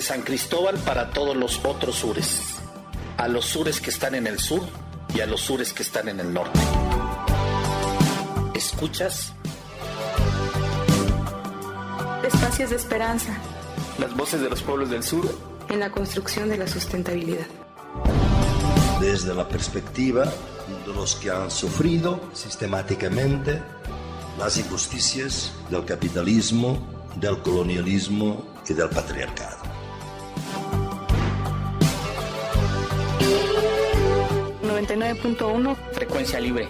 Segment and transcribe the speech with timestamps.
[0.00, 2.40] desde San Cristóbal para todos los otros sures,
[3.18, 4.62] a los sures que están en el sur
[5.14, 6.58] y a los sures que están en el norte.
[8.54, 9.34] ¿Escuchas?
[12.24, 13.36] Espacios de esperanza.
[13.98, 15.36] Las voces de los pueblos del sur.
[15.68, 17.46] En la construcción de la sustentabilidad.
[19.00, 23.60] Desde la perspectiva de los que han sufrido sistemáticamente
[24.38, 26.78] las injusticias del capitalismo,
[27.16, 29.59] del colonialismo y del patriarcado.
[34.90, 35.76] ...99.1...
[35.92, 36.68] Frecuencia libre.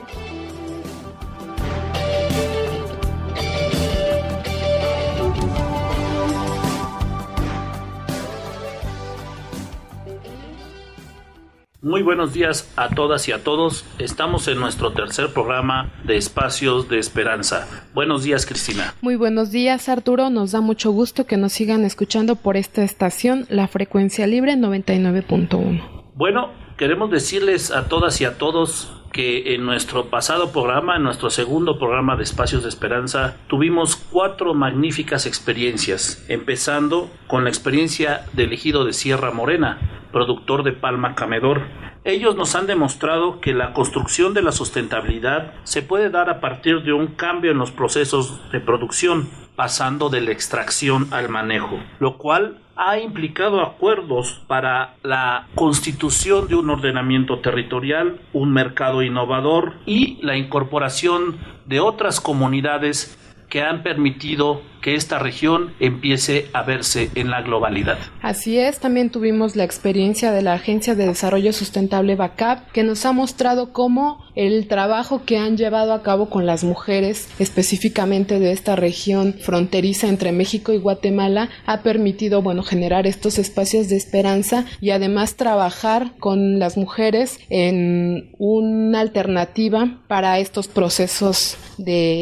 [11.82, 13.86] Muy buenos días a todas y a todos.
[13.98, 17.66] Estamos en nuestro tercer programa de Espacios de Esperanza.
[17.94, 18.94] Buenos días, Cristina.
[19.00, 20.28] Muy buenos días, Arturo.
[20.28, 26.12] Nos da mucho gusto que nos sigan escuchando por esta estación, la frecuencia libre 99.1.
[26.14, 31.28] Bueno, queremos decirles a todas y a todos que en nuestro pasado programa, en nuestro
[31.28, 38.54] segundo programa de Espacios de Esperanza, tuvimos cuatro magníficas experiencias, empezando con la experiencia del
[38.54, 41.64] ejido de Sierra Morena, productor de palma camedor.
[42.04, 46.82] Ellos nos han demostrado que la construcción de la sustentabilidad se puede dar a partir
[46.82, 52.16] de un cambio en los procesos de producción, pasando de la extracción al manejo, lo
[52.16, 60.18] cual ha implicado acuerdos para la constitución de un ordenamiento territorial, un mercado innovador y
[60.22, 67.30] la incorporación de otras comunidades que han permitido que esta región empiece a verse en
[67.30, 67.98] la globalidad.
[68.22, 73.04] Así es, también tuvimos la experiencia de la Agencia de Desarrollo Sustentable BACAP, que nos
[73.04, 78.52] ha mostrado cómo el trabajo que han llevado a cabo con las mujeres, específicamente de
[78.52, 84.64] esta región fronteriza entre México y Guatemala, ha permitido, bueno, generar estos espacios de esperanza
[84.80, 91.56] y además trabajar con las mujeres en una alternativa para estos procesos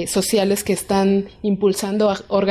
[0.06, 2.47] sociales que están impulsando organizaciones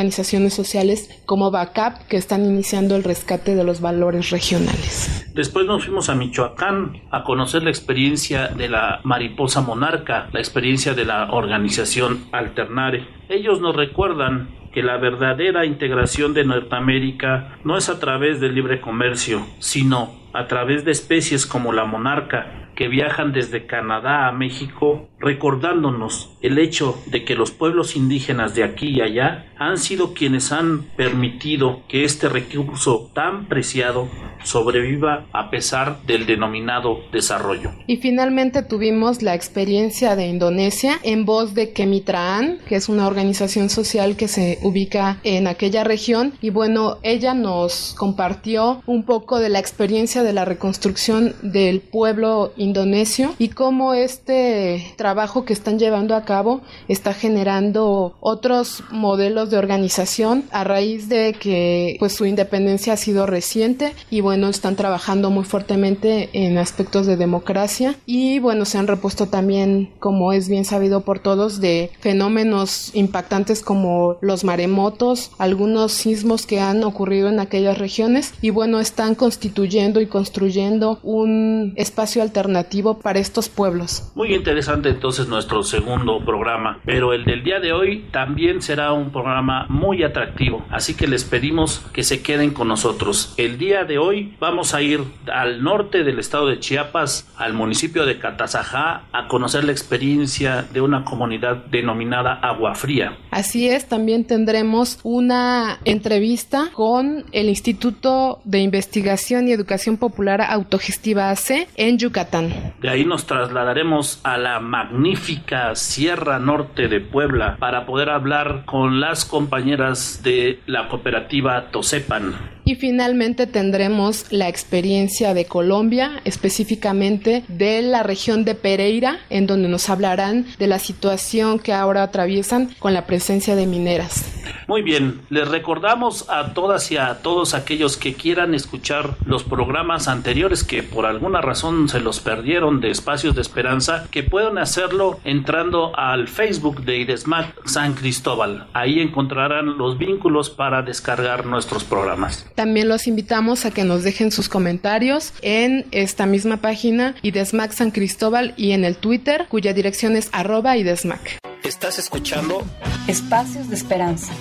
[0.54, 5.26] sociales como BACAP que están iniciando el rescate de los valores regionales.
[5.34, 10.94] Después nos fuimos a Michoacán a conocer la experiencia de la mariposa monarca, la experiencia
[10.94, 13.08] de la organización Alternare.
[13.30, 18.80] Ellos nos recuerdan que la verdadera integración de Norteamérica no es a través del libre
[18.80, 25.10] comercio, sino a través de especies como la monarca, que viajan desde Canadá a México,
[25.20, 30.52] recordándonos el hecho de que los pueblos indígenas de aquí y allá han sido quienes
[30.52, 34.08] han permitido que este recurso tan preciado
[34.44, 37.72] sobreviva a pesar del denominado desarrollo.
[37.88, 43.70] Y finalmente tuvimos la experiencia de Indonesia en voz de Kemitraan, que es una organización
[43.70, 49.50] social que se ubica en aquella región y bueno, ella nos compartió un poco de
[49.50, 56.16] la experiencia de la reconstrucción del pueblo indonesio y cómo este trabajo que están llevando
[56.16, 62.94] a cabo está generando otros modelos de organización a raíz de que pues su independencia
[62.94, 68.66] ha sido reciente y bueno están trabajando muy fuertemente en aspectos de democracia y bueno
[68.66, 74.44] se han repuesto también como es bien sabido por todos de fenómenos impactantes como los
[74.44, 81.00] maremotos algunos sismos que han ocurrido en aquellas regiones y bueno están constituyendo y construyendo
[81.04, 84.12] un espacio alternativo para estos pueblos.
[84.16, 89.12] Muy interesante entonces nuestro segundo programa, pero el del día de hoy también será un
[89.12, 93.34] programa muy atractivo, así que les pedimos que se queden con nosotros.
[93.38, 95.02] El día de hoy vamos a ir
[95.32, 100.82] al norte del estado de Chiapas, al municipio de Catazajá, a conocer la experiencia de
[100.82, 103.18] una comunidad denominada Agua Fría.
[103.32, 111.30] Así es, también tendremos una entrevista con el Instituto de Investigación y Educación Popular Autogestiva
[111.30, 112.74] AC en Yucatán.
[112.82, 119.00] De ahí nos trasladaremos a la magnífica Sierra Norte de Puebla para poder hablar con
[119.00, 122.57] las compañeras de la cooperativa Tosepan.
[122.68, 129.70] Y finalmente tendremos la experiencia de Colombia, específicamente de la región de Pereira, en donde
[129.70, 134.26] nos hablarán de la situación que ahora atraviesan con la presencia de mineras.
[134.68, 140.10] Muy bien, les recordamos a todas y a todos aquellos que quieran escuchar los programas
[140.10, 145.20] anteriores que por alguna razón se los perdieron de Espacios de Esperanza, que puedan hacerlo
[145.24, 148.68] entrando al Facebook de IDESMAC San Cristóbal.
[148.74, 152.46] Ahí encontrarán los vínculos para descargar nuestros programas.
[152.58, 157.92] También los invitamos a que nos dejen sus comentarios en esta misma página IDESMAC San
[157.92, 161.38] Cristóbal y en el Twitter, cuya dirección es arroba IDESMAC.
[161.64, 162.66] Estás escuchando
[163.08, 164.34] Espacios de Esperanza.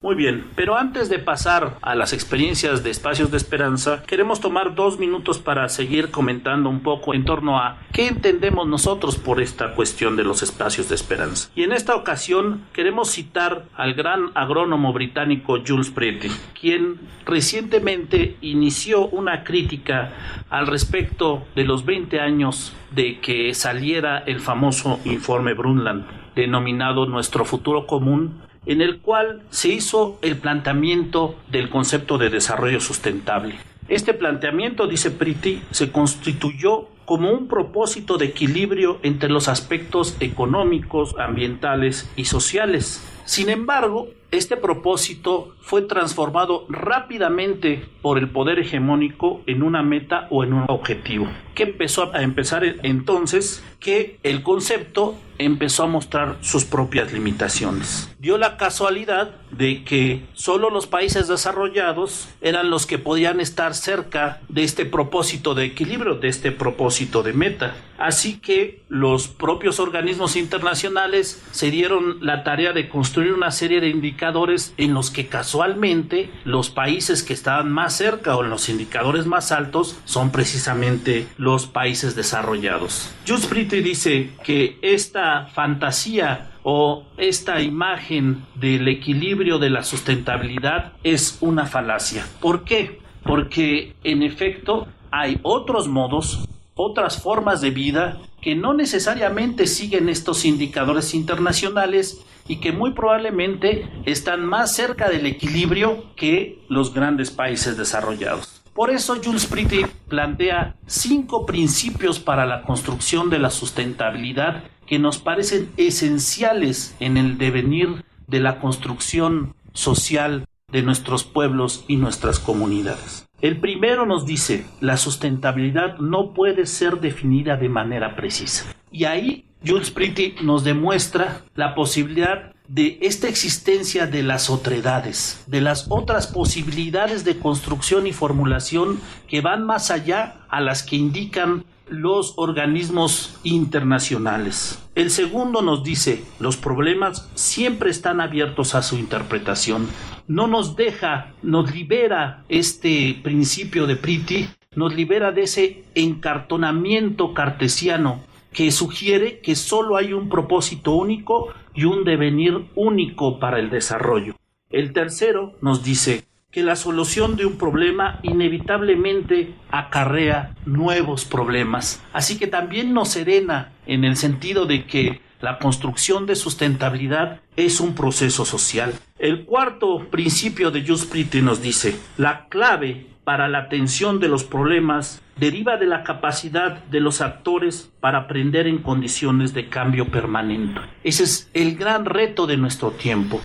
[0.00, 4.76] Muy bien, pero antes de pasar a las experiencias de espacios de esperanza, queremos tomar
[4.76, 9.74] dos minutos para seguir comentando un poco en torno a qué entendemos nosotros por esta
[9.74, 11.50] cuestión de los espacios de esperanza.
[11.56, 16.28] Y en esta ocasión queremos citar al gran agrónomo británico Jules Pretty,
[16.60, 20.12] quien recientemente inició una crítica
[20.48, 27.44] al respecto de los 20 años de que saliera el famoso informe Brundtland denominado Nuestro
[27.44, 33.56] futuro común, en el cual se hizo el planteamiento del concepto de desarrollo sustentable.
[33.88, 41.16] Este planteamiento, dice Priti, se constituyó como un propósito de equilibrio entre los aspectos económicos,
[41.18, 43.02] ambientales y sociales.
[43.24, 50.44] Sin embargo, este propósito fue transformado rápidamente por el poder hegemónico en una meta o
[50.44, 51.26] en un objetivo.
[51.54, 58.10] Que empezó a empezar entonces que el concepto empezó a mostrar sus propias limitaciones.
[58.18, 64.40] Dio la casualidad de que solo los países desarrollados eran los que podían estar cerca
[64.48, 67.74] de este propósito de equilibrio, de este propósito de meta.
[67.98, 73.88] Así que los propios organismos internacionales se dieron la tarea de construir una serie de
[73.88, 79.26] indicadores en los que casualmente los países que estaban más cerca o en los indicadores
[79.26, 83.10] más altos son precisamente los países desarrollados.
[83.26, 91.66] Just dice que esta fantasía o esta imagen del equilibrio de la sustentabilidad es una
[91.66, 92.26] falacia.
[92.40, 93.00] ¿Por qué?
[93.22, 100.44] Porque en efecto hay otros modos, otras formas de vida que no necesariamente siguen estos
[100.44, 107.76] indicadores internacionales y que muy probablemente están más cerca del equilibrio que los grandes países
[107.76, 108.62] desarrollados.
[108.74, 115.18] Por eso Jules Pretty plantea cinco principios para la construcción de la sustentabilidad que nos
[115.18, 123.26] parecen esenciales en el devenir de la construcción social de nuestros pueblos y nuestras comunidades.
[123.40, 128.64] El primero nos dice, la sustentabilidad no puede ser definida de manera precisa.
[128.90, 135.60] Y ahí Jules Pretty nos demuestra la posibilidad de esta existencia de las otredades, de
[135.62, 141.64] las otras posibilidades de construcción y formulación que van más allá a las que indican
[141.90, 144.82] los organismos internacionales.
[144.94, 149.88] El segundo nos dice, los problemas siempre están abiertos a su interpretación.
[150.26, 158.20] No nos deja, nos libera este principio de Priti, nos libera de ese encartonamiento cartesiano
[158.52, 164.34] que sugiere que solo hay un propósito único y un devenir único para el desarrollo.
[164.70, 172.38] El tercero nos dice que la solución de un problema inevitablemente acarrea nuevos problemas, así
[172.38, 177.94] que también nos serena en el sentido de que la construcción de sustentabilidad es un
[177.94, 178.94] proceso social.
[179.18, 185.20] El cuarto principio de Just nos dice, la clave para la atención de los problemas
[185.36, 190.80] deriva de la capacidad de los actores para aprender en condiciones de cambio permanente.
[191.04, 193.42] Ese es el gran reto de nuestro tiempo.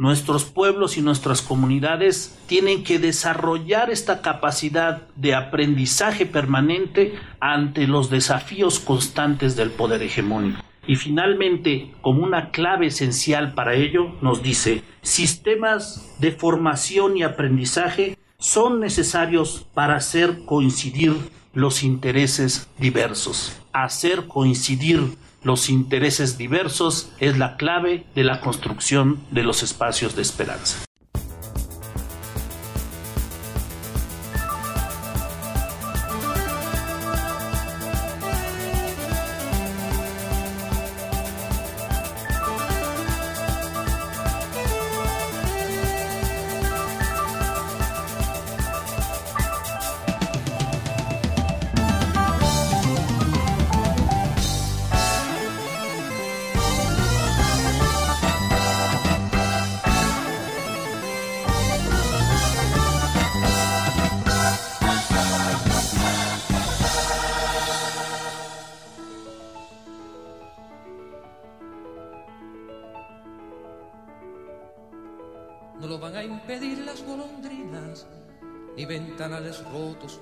[0.00, 8.08] Nuestros pueblos y nuestras comunidades tienen que desarrollar esta capacidad de aprendizaje permanente ante los
[8.08, 10.62] desafíos constantes del poder hegemónico.
[10.86, 18.16] Y finalmente, como una clave esencial para ello, nos dice, sistemas de formación y aprendizaje
[18.38, 21.12] son necesarios para hacer coincidir
[21.52, 23.52] los intereses diversos.
[23.74, 30.22] Hacer coincidir los intereses diversos es la clave de la construcción de los espacios de
[30.22, 30.84] esperanza.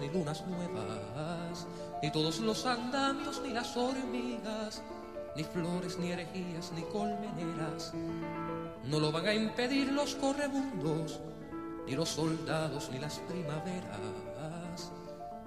[0.01, 1.67] Ni lunas nuevas,
[2.03, 4.83] ni todos los andamios, ni las hormigas,
[5.37, 7.93] ni flores, ni herejías, ni colmeneras.
[8.85, 11.21] No lo van a impedir los correbundos,
[11.87, 14.93] ni los soldados, ni las primaveras,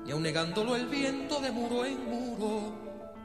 [0.06, 2.74] ni aun negándolo el viento de muro en muro,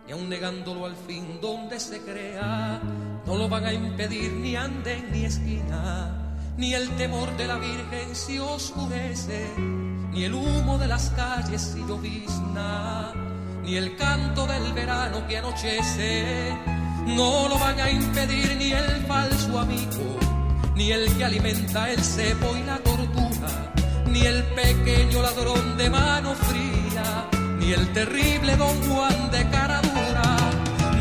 [0.07, 2.81] ni aun negándolo al fin donde se crea.
[3.27, 6.23] No lo van a impedir ni anden ni esquina
[6.57, 9.47] ni el temor de la Virgen se oscurece,
[10.17, 13.13] ni el humo de las calles se llovizna,
[13.63, 16.57] ni el canto del verano que anochece,
[17.07, 20.19] no lo van a impedir ni el falso amigo,
[20.75, 23.75] ni el que alimenta el cepo y la tortura,
[24.07, 30.37] ni el pequeño ladrón de mano fría, ni el terrible don Juan de cara dura,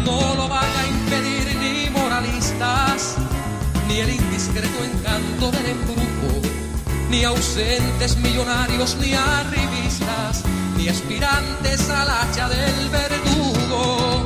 [0.03, 3.15] no lo van a impedir ni moralistas
[3.88, 6.44] ni el indiscreto encanto del embrujo,
[7.15, 10.43] ni ausentes millonarios, ni arribistas,
[10.75, 14.24] ni aspirantes al hacha del verdugo.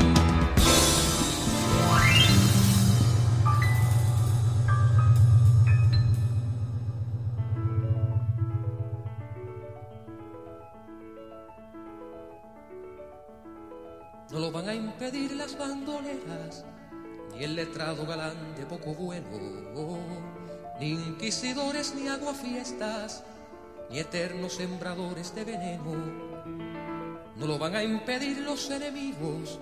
[14.31, 16.65] No lo van a impedir las bandoleras
[17.35, 20.38] ni el letrado galán de poco vuelo,
[20.79, 23.23] ni inquisidores ni aguafiestas,
[23.89, 25.91] ni eternos sembradores de veneno.
[27.35, 29.59] No lo van a impedir los enemigos,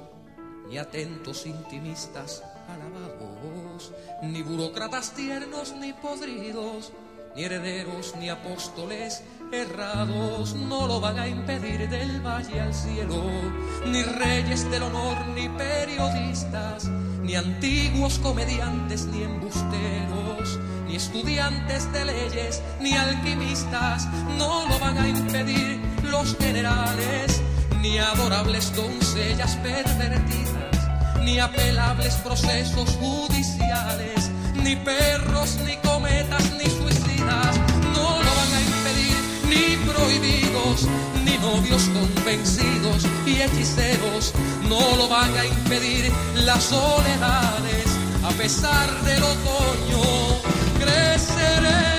[0.69, 6.91] ni atentos intimistas alabados, ni burócratas tiernos ni podridos,
[7.38, 13.24] ni herederos ni apóstoles errados no lo van a impedir del valle al cielo,
[13.86, 16.86] ni reyes del honor, ni periodistas,
[17.22, 24.08] ni antiguos comediantes, ni embusteros, ni estudiantes de leyes, ni alquimistas,
[24.39, 25.79] no lo van a impedir
[26.10, 27.39] los generales,
[27.82, 36.67] ni adorables doncellas pervertidas, ni apelables procesos judiciales, ni perros, ni cometas, ni
[37.27, 37.60] suicidas
[39.50, 40.88] ni prohibidos,
[41.25, 44.34] ni novios convencidos y hechiceros
[44.67, 47.86] no lo van a impedir las soledades.
[48.24, 50.41] A pesar del otoño,
[50.79, 51.97] creceremos.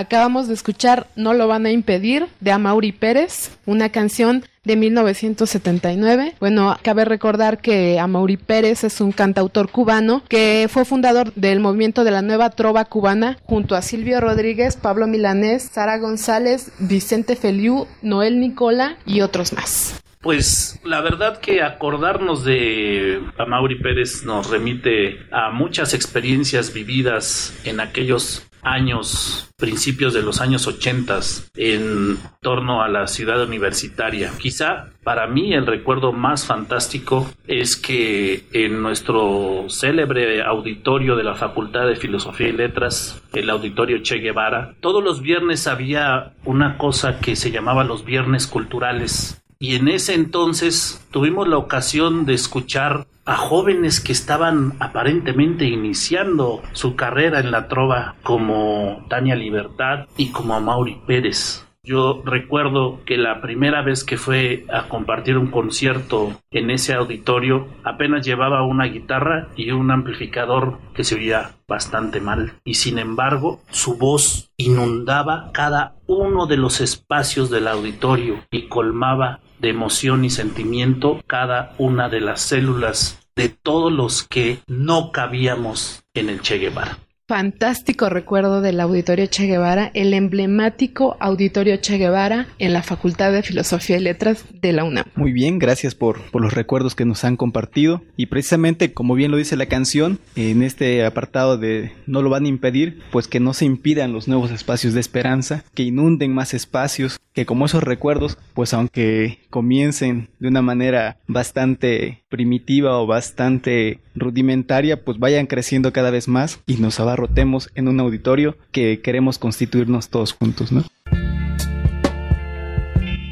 [0.00, 6.36] Acabamos de escuchar No lo van a impedir de Amaury Pérez, una canción de 1979.
[6.40, 12.02] Bueno, cabe recordar que Amaury Pérez es un cantautor cubano que fue fundador del movimiento
[12.02, 17.86] de la nueva trova cubana junto a Silvio Rodríguez, Pablo Milanés, Sara González, Vicente Feliu,
[18.00, 20.00] Noel Nicola y otros más.
[20.22, 27.80] Pues la verdad que acordarnos de Amaury Pérez nos remite a muchas experiencias vividas en
[27.80, 31.20] aquellos años, principios de los años 80
[31.56, 34.30] en torno a la ciudad universitaria.
[34.38, 41.34] Quizá para mí el recuerdo más fantástico es que en nuestro célebre auditorio de la
[41.34, 47.18] Facultad de Filosofía y Letras, el auditorio Che Guevara, todos los viernes había una cosa
[47.18, 53.06] que se llamaba los viernes culturales y en ese entonces tuvimos la ocasión de escuchar
[53.26, 60.32] a jóvenes que estaban aparentemente iniciando su carrera en la trova como Tania Libertad y
[60.32, 61.66] como Mauri Pérez.
[61.82, 67.68] Yo recuerdo que la primera vez que fue a compartir un concierto en ese auditorio
[67.84, 73.60] apenas llevaba una guitarra y un amplificador que se oía bastante mal y sin embargo
[73.70, 80.30] su voz inundaba cada uno de los espacios del auditorio y colmaba de emoción y
[80.30, 86.58] sentimiento cada una de las células de todos los que no cabíamos en el Che
[86.58, 86.98] Guevara
[87.30, 93.44] fantástico recuerdo del Auditorio Che Guevara, el emblemático Auditorio Che Guevara en la Facultad de
[93.44, 95.04] Filosofía y Letras de la UNAM.
[95.14, 98.02] Muy bien, gracias por, los recuerdos que nos han compartido.
[98.16, 102.46] Y precisamente, como bien lo dice la canción, en este apartado de no lo van
[102.46, 106.52] a impedir, pues que no se impidan los nuevos espacios de esperanza, que inunden más
[106.52, 114.00] espacios, que como esos recuerdos, pues aunque comiencen de una manera bastante primitiva o bastante
[114.14, 119.38] rudimentaria, pues vayan creciendo cada vez más y nos abarrotemos en un auditorio que queremos
[119.38, 120.84] constituirnos todos juntos, ¿no?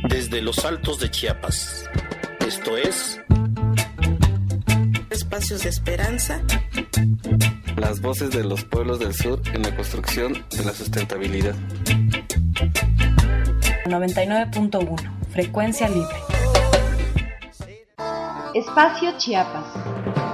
[0.09, 1.89] Desde los altos de Chiapas,
[2.47, 3.21] esto es
[5.11, 6.41] Espacios de Esperanza.
[7.77, 11.55] Las voces de los pueblos del sur en la construcción de la sustentabilidad.
[13.87, 16.17] 99.1 Frecuencia libre.
[18.55, 20.28] Espacio Chiapas.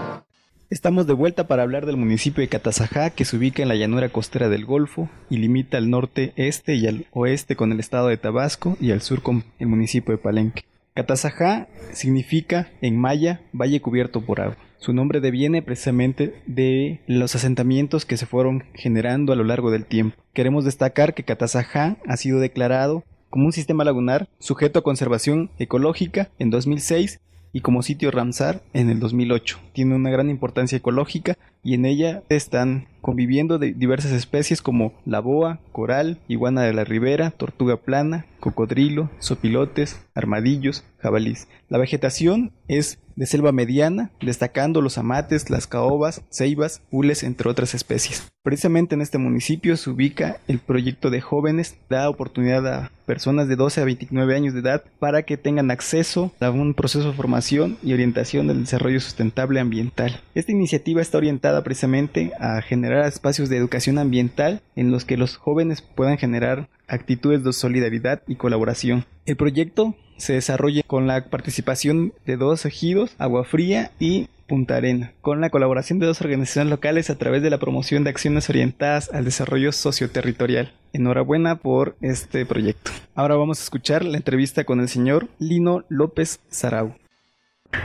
[0.74, 4.08] Estamos de vuelta para hablar del municipio de Catazajá, que se ubica en la llanura
[4.08, 8.16] costera del Golfo y limita al norte, este y al oeste con el estado de
[8.16, 10.64] Tabasco y al sur con el municipio de Palenque.
[10.94, 14.56] Catazajá significa en maya valle cubierto por agua.
[14.78, 19.86] Su nombre deviene precisamente de los asentamientos que se fueron generando a lo largo del
[19.86, 20.16] tiempo.
[20.32, 26.30] Queremos destacar que Catazajá ha sido declarado como un sistema lagunar sujeto a conservación ecológica
[26.40, 27.20] en 2006
[27.54, 29.58] y como sitio Ramsar en el 2008.
[29.73, 35.20] Tiene una gran importancia ecológica y en ella están conviviendo de diversas especies como la
[35.20, 41.49] boa, coral, iguana de la ribera, tortuga plana, cocodrilo, sopilotes, armadillos, jabalís.
[41.68, 47.75] La vegetación es de selva mediana, destacando los amates, las caobas, ceibas, hules, entre otras
[47.75, 48.32] especies.
[48.42, 53.56] Precisamente en este municipio se ubica el proyecto de jóvenes, da oportunidad a personas de
[53.56, 57.76] 12 a 29 años de edad para que tengan acceso a un proceso de formación
[57.82, 60.20] y orientación del desarrollo sustentable ambiental.
[60.34, 65.37] Esta iniciativa está orientada precisamente a generar espacios de educación ambiental en los que los
[65.37, 69.04] jóvenes puedan generar actitudes de solidaridad y colaboración.
[69.26, 75.12] El proyecto se desarrolla con la participación de dos ejidos, Agua Fría y Punta Arena,
[75.23, 79.11] con la colaboración de dos organizaciones locales a través de la promoción de acciones orientadas
[79.12, 80.73] al desarrollo socioterritorial.
[80.94, 82.90] Enhorabuena por este proyecto.
[83.14, 86.94] Ahora vamos a escuchar la entrevista con el señor Lino López Sarau.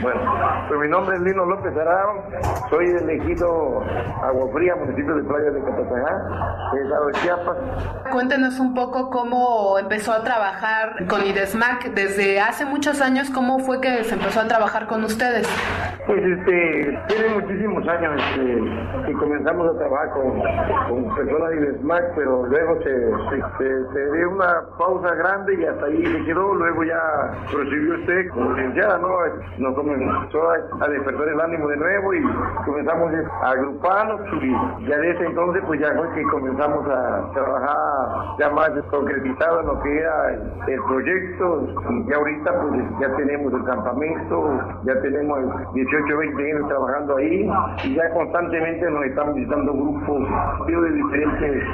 [0.02, 0.20] Bueno,
[0.68, 2.24] pues mi nombre es Lino López Arao,
[2.70, 3.82] soy elegido
[4.22, 7.56] Agua Fría, municipio de Playa de Catazajá, estado de Chiapas.
[8.10, 13.80] Cuéntenos un poco cómo empezó a trabajar con IDESMAC desde hace muchos años, cómo fue
[13.80, 15.46] que se empezó a trabajar con ustedes.
[16.06, 20.40] Pues este, tiene muchísimos años este, que comenzamos a trabajar con,
[20.88, 23.10] con personas de IDESMAC, pero luego se,
[23.92, 27.00] se, dio una pausa grande y hasta ahí se quedó, luego ya
[27.52, 29.10] recibió usted como licenciada, ¿no?
[29.82, 32.22] Comenzó a, despertar el ánimo de nuevo y
[32.64, 38.50] comenzamos a agruparnos y ya desde entonces pues ya fue que comenzamos a trabajar ya
[38.50, 40.34] más concretizado en lo que era
[40.66, 41.68] el, proyecto
[42.06, 45.38] y ahorita pues ya tenemos el campamento, ya tenemos
[45.74, 47.50] 18, 20 años trabajando ahí
[47.84, 50.28] y ya constantemente nos estamos visitando grupos
[50.66, 51.64] de diferentes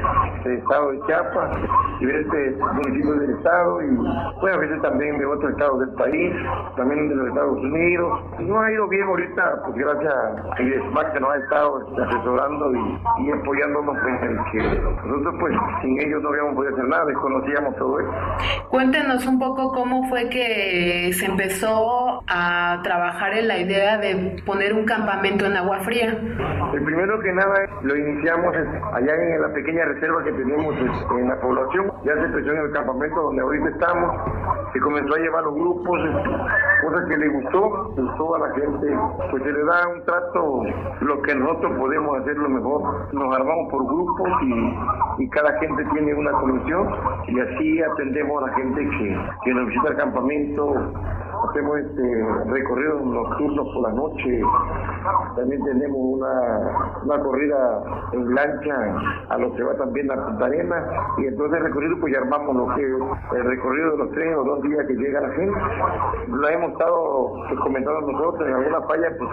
[0.44, 1.56] estados de Chiapas,
[2.00, 3.96] diferentes municipios del estado y
[4.40, 6.34] pues a veces también de otros estados del país,
[6.76, 11.20] también de los Estados Unidos no ha ido bien ahorita, pues gracias a IDESMAC que
[11.20, 12.72] nos ha estado asesorando
[13.18, 14.58] y, apoyándonos en el que
[15.06, 18.10] nosotros pues sin ellos no habíamos podido hacer nada, desconocíamos todo eso.
[18.68, 24.72] Cuéntenos un poco cómo fue que se empezó a trabajar en la idea de poner
[24.74, 26.18] un campamento en agua fría.
[26.72, 28.54] El primero que nada lo iniciamos
[28.92, 32.58] allá en la pequeña reserva que tenemos pues, en la población, ya se empezó en
[32.58, 34.16] el campamento donde ahorita estamos,
[34.72, 36.00] se comenzó a llevar los grupos,
[36.82, 37.75] cosas que le gustó
[38.16, 38.98] toda la gente,
[39.30, 40.62] pues se le da un trato,
[41.00, 43.14] lo que nosotros podemos hacer lo mejor.
[43.14, 46.88] Nos armamos por grupos y, y cada gente tiene una comisión
[47.28, 50.74] y así atendemos a la gente que, que nos visita el campamento,
[51.50, 54.42] hacemos este recorridos nocturnos por la noche,
[55.36, 58.74] también tenemos una, una corrida en lancha
[59.28, 60.84] a lo que va también a Punta Arena
[61.18, 62.82] y entonces el recorrido pues ya armamos lo que
[63.36, 65.58] el recorrido de los tres o dos días que llega la gente.
[66.28, 67.32] Lo hemos estado
[67.66, 69.30] comentando nosotros en alguna falla pues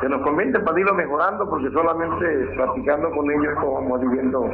[0.00, 4.50] que, nos conviene para irlo mejorando porque solamente platicando con ellos vamos viviendo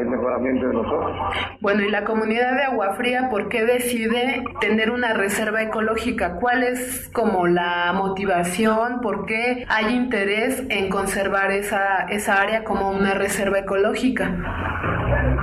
[0.00, 1.16] el mejoramiento de nosotros.
[1.60, 6.36] Bueno, y la comunidad de Agua Fría, ¿por qué decide tener una reserva ecológica?
[6.40, 9.00] ¿Cuál es como la motivación?
[9.02, 14.30] ¿Por qué hay interés en conservar esa, esa área como una reserva ecológica?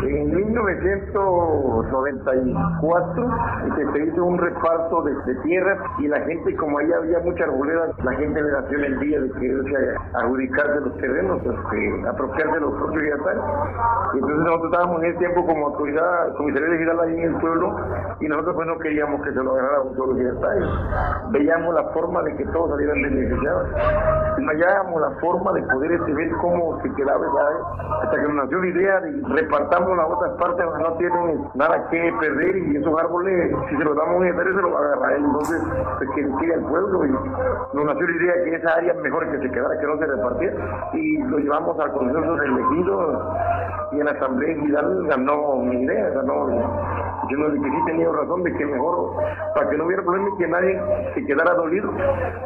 [0.03, 3.29] En 1994
[3.93, 5.13] se hizo un reparto de,
[5.43, 8.99] tierras y la gente, como ahí había mucha arboleda, la gente le nació en el
[8.99, 13.03] día de quererse adjudicar de los terrenos, este, apropiarse de los propios.
[13.03, 13.07] Y
[14.17, 17.75] entonces nosotros estábamos en ese tiempo como autoridad, comisaría regional ahí en el pueblo
[18.19, 20.69] y nosotros pues no queríamos que se lo agarrara un solo estatales
[21.31, 23.69] veíamos la forma de que todos salieran beneficiados.
[24.37, 28.59] Hallábamos la forma de poder este, ver cómo se quedaba área, hasta que nos nació
[28.59, 33.51] la idea de repartamos las otras donde no tienen nada que perder y esos árboles,
[33.69, 35.13] si se los damos a un se los va a agarrar.
[35.17, 35.61] Entonces
[35.97, 36.21] pues, que
[36.53, 39.87] el pueblo y nos nació la idea que esa área mejor que se quedara, que
[39.87, 40.89] no se repartiera.
[40.93, 43.35] Y lo llevamos al Consejo de elegido
[43.91, 46.49] y en la Asamblea Hidalgo ganó mi idea, ganó.
[47.29, 49.15] Yo no que sí tenía razón de que mejor,
[49.55, 50.81] para que no hubiera problema y que nadie
[51.13, 51.89] se quedara dolido,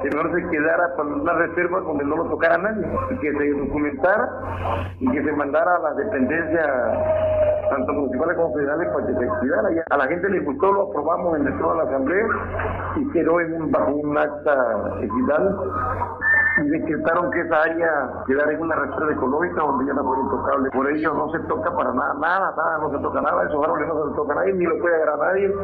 [0.01, 3.49] que no se quedara con una reserva donde no lo tocara nadie, y que se
[3.53, 4.29] documentara
[4.99, 6.63] y que se mandara a la dependencia
[7.87, 9.69] tanto municipales como federales para que se cuidara.
[9.89, 12.25] A la gente le gustó, lo aprobamos en toda la asamblea
[12.97, 15.57] y quedó en un, bajo un acta digital
[16.63, 20.69] y decretaron que esa área quedara en una reserva ecológica donde ya no fue intocable.
[20.71, 23.87] Por ello no se toca para nada, nada, nada, no se toca nada, esos árboles
[23.87, 25.55] no se toca a nadie, ni lo puede agarrar nadie.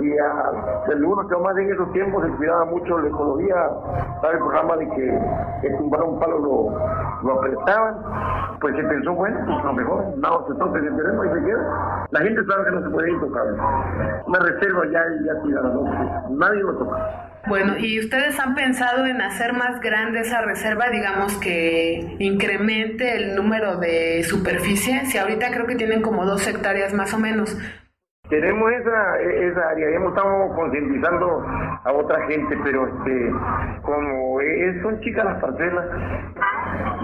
[0.00, 3.70] Y a, el uno que más en esos tiempos se cuidaba mucho la ecología,
[4.20, 5.20] sabe el programa de que,
[5.62, 7.96] que tumbar un palo lo, apretaban,
[8.60, 12.06] pues se pensó, bueno, pues lo mejor, no se toca el terreno y se queda.
[12.10, 13.58] La gente sabe que no se puede intocable.
[14.26, 16.36] Una reserva ya, ya cuidada, ¿no?
[16.36, 17.35] nadie lo toca.
[17.46, 23.36] Bueno, ¿y ustedes han pensado en hacer más grande esa reserva, digamos que incremente el
[23.36, 25.06] número de superficie?
[25.06, 27.56] Si ahorita creo que tienen como dos hectáreas más o menos.
[28.28, 31.44] Tenemos esa, esa área, ya estamos concientizando
[31.84, 33.32] a otra gente, pero este,
[33.82, 34.40] como
[34.82, 35.86] son chicas las parcelas,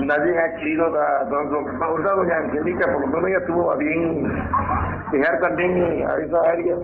[0.05, 1.29] nadie ha querido dar,
[1.81, 4.33] ahorita doña Angélica, por lo menos ella tuvo a bien
[5.13, 6.77] dejar también a esa área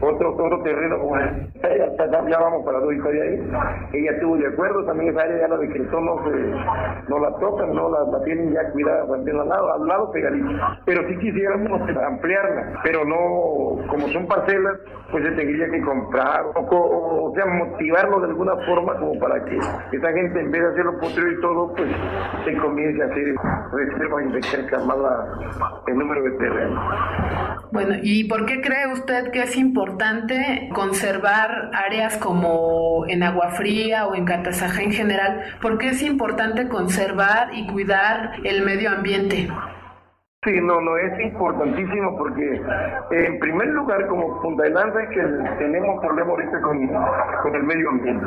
[0.00, 3.50] otro, otro terreno como ella, ya vamos para dos historias ahí,
[3.94, 6.30] ella estuvo de acuerdo, también esa área ya la decretó, no se,
[7.08, 10.50] no la tocan, no la, la tienen ya cuidada también al lado, al lado pegadito,
[10.84, 14.78] pero sí quisiéramos ampliarla, pero no como son parcelas,
[15.10, 20.12] pues se tendría que comprar, o, sea, motivarlo de alguna forma como para que esa
[20.12, 21.88] gente en vez de hacerlo potrero y todo, pues
[22.44, 23.34] se comience a hacer
[23.72, 26.84] reservas y el número de terrenos.
[27.72, 34.06] Bueno, ¿y por qué cree usted que es importante conservar áreas como en Agua Fría
[34.06, 35.42] o en Catazajá en general?
[35.60, 39.48] ¿Por qué es importante conservar y cuidar el medio ambiente?
[40.46, 42.62] Sí, no, no, es importantísimo porque
[43.10, 45.22] en primer lugar como punta de lanza es que
[45.58, 48.24] tenemos problema ahorita con, el medio ambiente.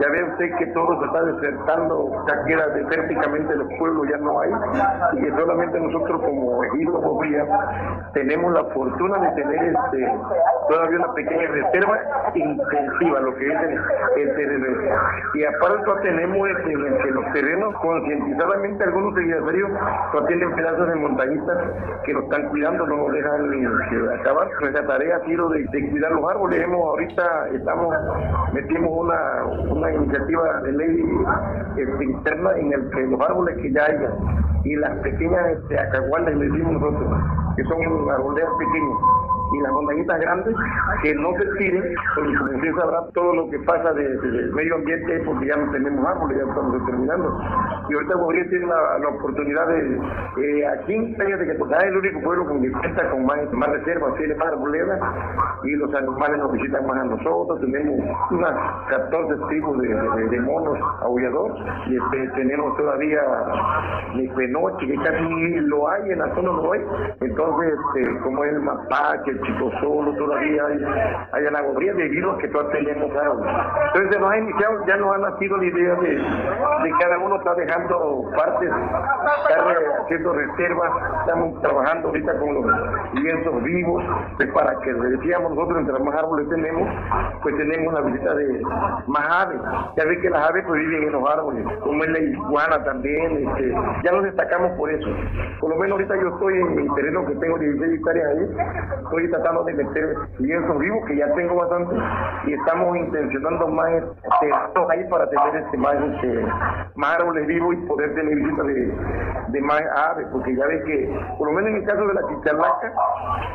[0.00, 4.40] Ya ve usted que todo se está desertando, ya queda desérticamente los pueblos, ya no
[4.40, 4.50] hay,
[5.12, 7.46] y que solamente nosotros como ejido Bobría
[8.12, 10.12] tenemos la fortuna de tener este
[10.68, 11.98] todavía una pequeña reserva
[12.34, 13.60] intensiva, lo que es
[14.16, 14.66] el, terreno.
[15.34, 19.62] Y aparte tenemos este, en que los terrenos concientizadamente algunos seguidores
[20.12, 21.19] no tienen pedazos de montaña
[22.04, 24.48] que nos están cuidando, no nos dejan acabar.
[24.60, 26.60] Nuestra tarea ha sido de, cuidar los árboles.
[26.60, 27.94] Hemos ahorita estamos
[28.52, 31.04] metimos una, una iniciativa de ley
[31.76, 34.10] este, interna en el que los árboles que ya haya
[34.64, 37.08] y las pequeñas este, acaguales le decimos nosotros,
[37.56, 38.98] que son arboledas pequeñas
[39.52, 40.54] y las montañitas grandes
[41.02, 45.46] que no se tiren, porque como sabrá, todo lo que pasa del medio ambiente porque
[45.46, 47.40] ya no tenemos árboles, ya estamos determinando.
[47.88, 49.96] Y ahorita podría tener la, oportunidad de,
[50.38, 54.34] eh, en de que es el único pueblo que cuenta con más, más reservas, tiene
[54.34, 55.00] más arboledas,
[55.64, 61.56] y los animales nos visitan más a nosotros, tenemos unas 14 tipos de, monos aulladores,
[61.86, 63.20] y este, tenemos todavía
[64.16, 66.80] de penoche, que casi lo hay, en la zona no hay,
[67.20, 70.84] entonces este, como el mapache, Chico Solo, todavía hay,
[71.32, 75.18] hay anagodrías de virus que todavía tenemos Entonces se nos ha iniciado, ya nos ha
[75.18, 82.08] nacido la idea de, de cada uno está dejando partes, está haciendo reservas, estamos trabajando
[82.08, 82.66] ahorita con los
[83.14, 84.04] lienzos vivos,
[84.36, 86.88] pues para que decíamos nosotros, entre más árboles tenemos,
[87.42, 88.62] pues tenemos la visita de
[89.06, 89.60] más aves.
[89.96, 93.48] Ya ve que las aves pues viven en los árboles, como es la iguana también,
[93.48, 93.74] este,
[94.04, 95.08] ya nos destacamos por eso.
[95.60, 98.48] Por lo menos ahorita yo estoy en mi terreno que tengo 16 hectáreas ahí,
[99.04, 101.94] estoy tratando de meter lienzos vivos, que ya tengo bastante,
[102.46, 104.50] y estamos intencionando más este,
[104.90, 106.46] ahí para tener este, más, este,
[106.94, 111.48] más árboles vivos y poder tener visitas de, más aves, porque ya ves que, por
[111.48, 112.92] lo menos en el caso de la chichalaca,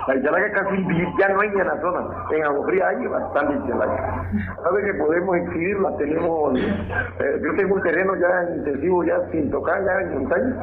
[0.08, 0.88] la chichalaca casi
[1.20, 4.30] ya no hay en la zona, en Agofría hay bastante chichalaca.
[4.64, 9.84] Sabe que podemos exhibirla, tenemos, eh, yo tengo un terreno ya intensivo, ya sin tocar,
[9.84, 10.56] ya en montaña,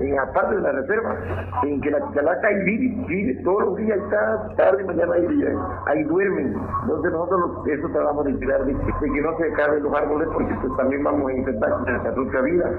[0.00, 1.16] en aparte de la reserva,
[1.62, 5.50] en que la chichalaca ahí vive, vive, todos los días está tarde, mañana y día.
[5.86, 6.54] Ahí duermen.
[6.82, 10.76] Entonces nosotros eso tratamos de cuidar de, que no se acaben los árboles porque pues
[10.76, 12.70] también vamos a intentar la nuestra vida,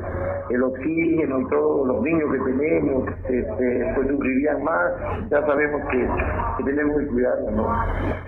[0.49, 4.91] el oxígeno y todos los niños que tenemos, este, pues sufrirían más.
[5.29, 6.07] Ya sabemos que,
[6.65, 7.67] tenemos que cuidarlos.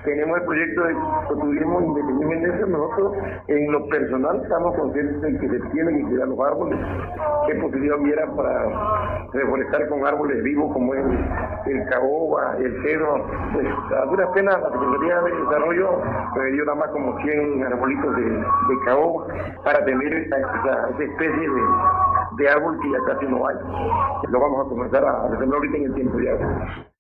[0.04, 0.96] Tenemos el proyecto de
[1.42, 3.14] turismo independientemente de eso, nosotros
[3.48, 6.80] en lo personal estamos conscientes de que se tienen que cuidar los árboles.
[7.48, 11.06] ¿Qué posibilidad hubiera para reforestar con árboles vivos como el,
[11.66, 16.02] el caoba, el cedro, pues a dura pena la Secretaría de Desarrollo
[16.36, 19.28] me dio nada más como 100 arbolitos de, de caoba
[19.64, 20.38] para tener esa,
[21.00, 21.62] especie de,
[22.38, 23.56] de, árbol que ya casi no hay.
[24.30, 26.32] Lo vamos a comenzar a hacer ahorita en el tiempo ya.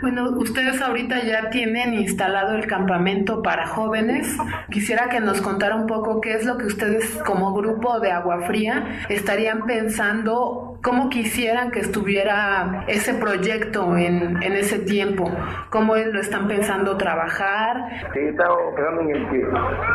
[0.01, 4.37] Bueno, ustedes ahorita ya tienen instalado el campamento para jóvenes.
[4.69, 8.41] Quisiera que nos contara un poco qué es lo que ustedes como grupo de Agua
[8.41, 15.25] Fría estarían pensando ¿cómo quisieran que estuviera ese proyecto en, en ese tiempo?
[15.71, 17.75] ¿Cómo lo están pensando trabajar?
[18.13, 19.47] He estado pensando en el que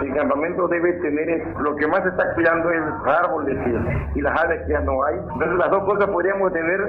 [0.07, 3.57] el campamento debe tener, lo que más está cuidando es árboles
[4.17, 5.15] y, las áreas que ya no hay.
[5.15, 6.81] Entonces las dos cosas podríamos tener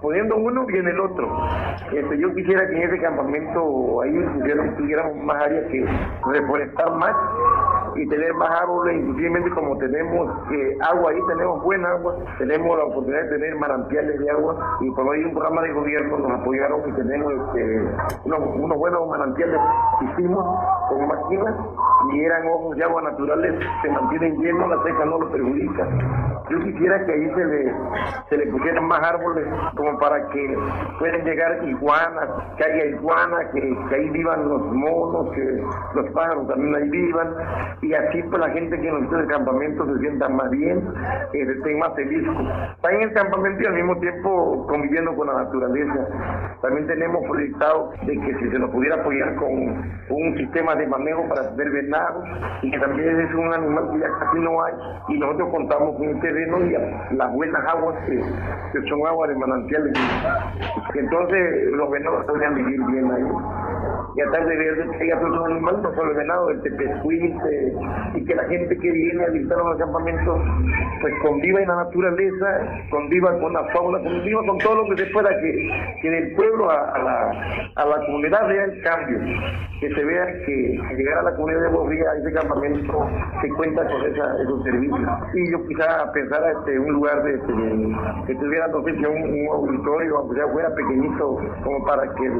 [0.00, 1.46] poniendo uno y el otro.
[1.92, 4.12] Este, yo quisiera que en ese campamento ahí
[4.78, 5.84] tuviéramos más áreas que
[6.24, 7.16] reforestar más
[7.96, 12.84] y tener más árboles, inclusive como tenemos eh, agua ahí, tenemos buena agua, tenemos la
[12.84, 16.80] oportunidad de tener manantiales de agua y por ahí un programa de gobierno nos apoyaron
[16.88, 17.84] y tenemos este,
[18.24, 19.60] unos, buenos manantiales
[20.00, 20.44] hicimos
[20.88, 21.54] con máquinas
[22.12, 25.86] y eran ojos de agua naturales, se mantienen llenos, la seca no lo perjudica.
[26.50, 27.74] Yo quisiera que ahí se le,
[28.28, 30.58] se le pusieran más árboles como para que
[30.98, 35.62] puedan llegar iguanas, que haya iguanas, que, que ahí vivan los monos, que
[35.94, 37.34] los pájaros también ahí vivan
[37.82, 40.82] y así pues la gente que nos visita el campamento se sienta más bien,
[41.32, 42.30] que estén más felices.
[42.76, 46.08] Está en el campamento y al mismo tiempo conviviendo con la naturaleza.
[46.60, 49.50] También tenemos proyectado de que si se nos pudiera apoyar con
[50.10, 52.24] un sistema de manejo para tener venados
[52.62, 54.74] y que también es un animal que ya casi no hay
[55.08, 58.20] y nosotros contamos con el terreno y las buenas aguas que,
[58.88, 59.92] son aguas de manantiales.
[60.94, 63.24] Entonces los venados podrían vivir bien ahí
[64.14, 67.74] y a tal de ver que hay otros animales, no solo el venado, el tepescuite,
[68.14, 70.40] y que la gente que viene a visitar los campamentos,
[71.00, 75.10] pues conviva en la naturaleza, conviva con la fauna, conviva con todo lo que se
[75.12, 79.18] pueda, que, que del pueblo a, la, a la comunidad vea el cambio,
[79.80, 83.08] que se vea que al llegar a la comunidad de Borría, ese campamento
[83.40, 85.08] se cuenta con esos servicios.
[85.34, 87.32] Y yo quizá pensara este, un lugar de,
[88.26, 92.30] que tuviera, no sé, un, auditorio, aunque sea fuera pequeñito, como para que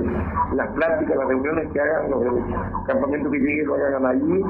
[0.54, 4.44] las pláticas, las reuniones que hagan los campamentos que lleguen lo hagan allí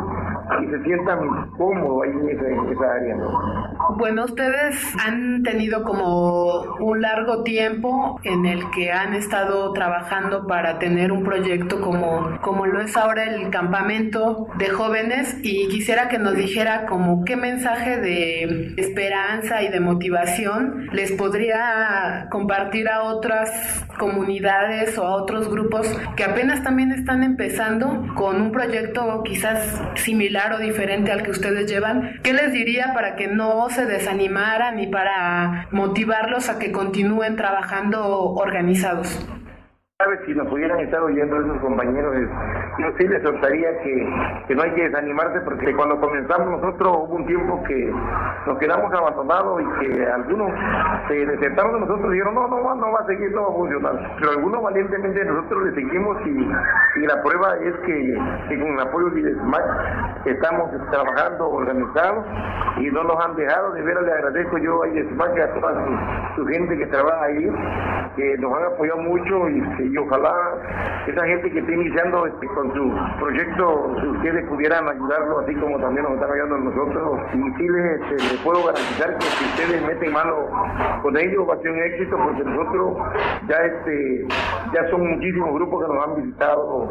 [0.63, 3.17] y se sientan cómodos ahí en esa, área.
[3.97, 10.79] Bueno, ustedes han tenido como un largo tiempo en el que han estado trabajando para
[10.79, 16.19] tener un proyecto como, como lo es ahora el campamento de jóvenes y quisiera que
[16.19, 23.87] nos dijera como qué mensaje de esperanza y de motivación les podría compartir a otras
[23.99, 30.53] comunidades o a otros grupos que apenas también están empezando con un proyecto quizás similar
[30.53, 34.87] o diferente al que ustedes llevan, ¿qué les diría para que no se desanimaran y
[34.87, 39.27] para motivarlos a que continúen trabajando organizados?
[40.25, 42.15] Si nos pudieran estar oyendo esos compañeros,
[42.79, 44.09] yo sí les soltaría que,
[44.49, 47.93] que, no hay que desanimarse porque cuando comenzamos nosotros hubo un tiempo que
[48.47, 50.51] nos quedamos abandonados y que algunos
[51.09, 53.53] se desertaron de nosotros y dijeron no, no, no va a seguir, no va a
[53.53, 54.17] funcionar.
[54.19, 59.11] Pero algunos valientemente nosotros le seguimos y, y la prueba es que, con el apoyo
[59.11, 62.25] de SMAC estamos trabajando organizados
[62.79, 63.73] y no nos han dejado.
[63.73, 65.87] De veras le agradezco yo a SMAC y a toda
[66.37, 67.51] su, gente que trabaja ahí,
[68.17, 70.35] que nos han apoyado mucho y y ojalá
[71.07, 76.05] esa gente que está iniciando este, con su proyecto, ustedes pudieran ayudarlo, así como también
[76.05, 77.21] nos están ayudando nosotros.
[77.35, 80.37] Y sí les, este, puedo garantizar que si ustedes meten mano
[81.03, 82.97] con ellos va a ser un éxito, porque nosotros
[83.49, 84.27] ya este
[84.73, 86.89] ya son muchísimos grupos que nos han visitado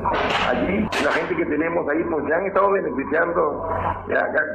[0.50, 0.88] allí.
[1.04, 3.70] La gente que tenemos ahí, pues ya han estado beneficiando,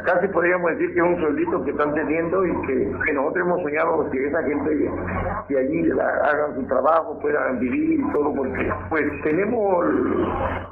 [0.04, 4.10] casi podríamos decir que es un sueldito que están teniendo y que, nosotros hemos soñado
[4.10, 4.90] que esa gente
[5.48, 9.86] que allí hagan su trabajo, puedan vivir y todo porque pues tenemos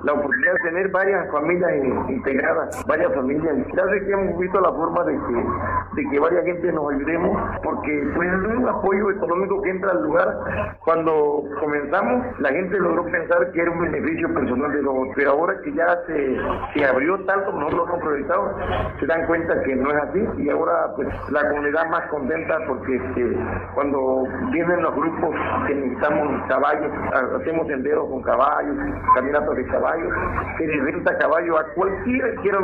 [0.02, 1.72] la oportunidad de tener varias familias
[2.08, 3.56] integradas, varias familias.
[3.74, 7.38] Ya sé que hemos visto la forma de que, de que varias gente nos ayudemos,
[7.62, 10.76] porque pues es un apoyo económico que entra al lugar.
[10.80, 15.54] Cuando comenzamos, la gente logró pensar que era un beneficio personal de los pero ahora
[15.62, 16.36] que ya se,
[16.74, 18.56] se abrió tanto nosotros lo hemos proyectado,
[18.98, 22.96] se dan cuenta que no es así y ahora pues la comunidad más contenta porque
[22.96, 23.36] este,
[23.74, 25.34] cuando vienen los grupos
[25.66, 28.76] que necesitamos caballos, hacemos senderos con caballos,
[29.14, 30.12] caminatas de caballos,
[30.58, 32.58] se les renta caballo a cualquiera quiera,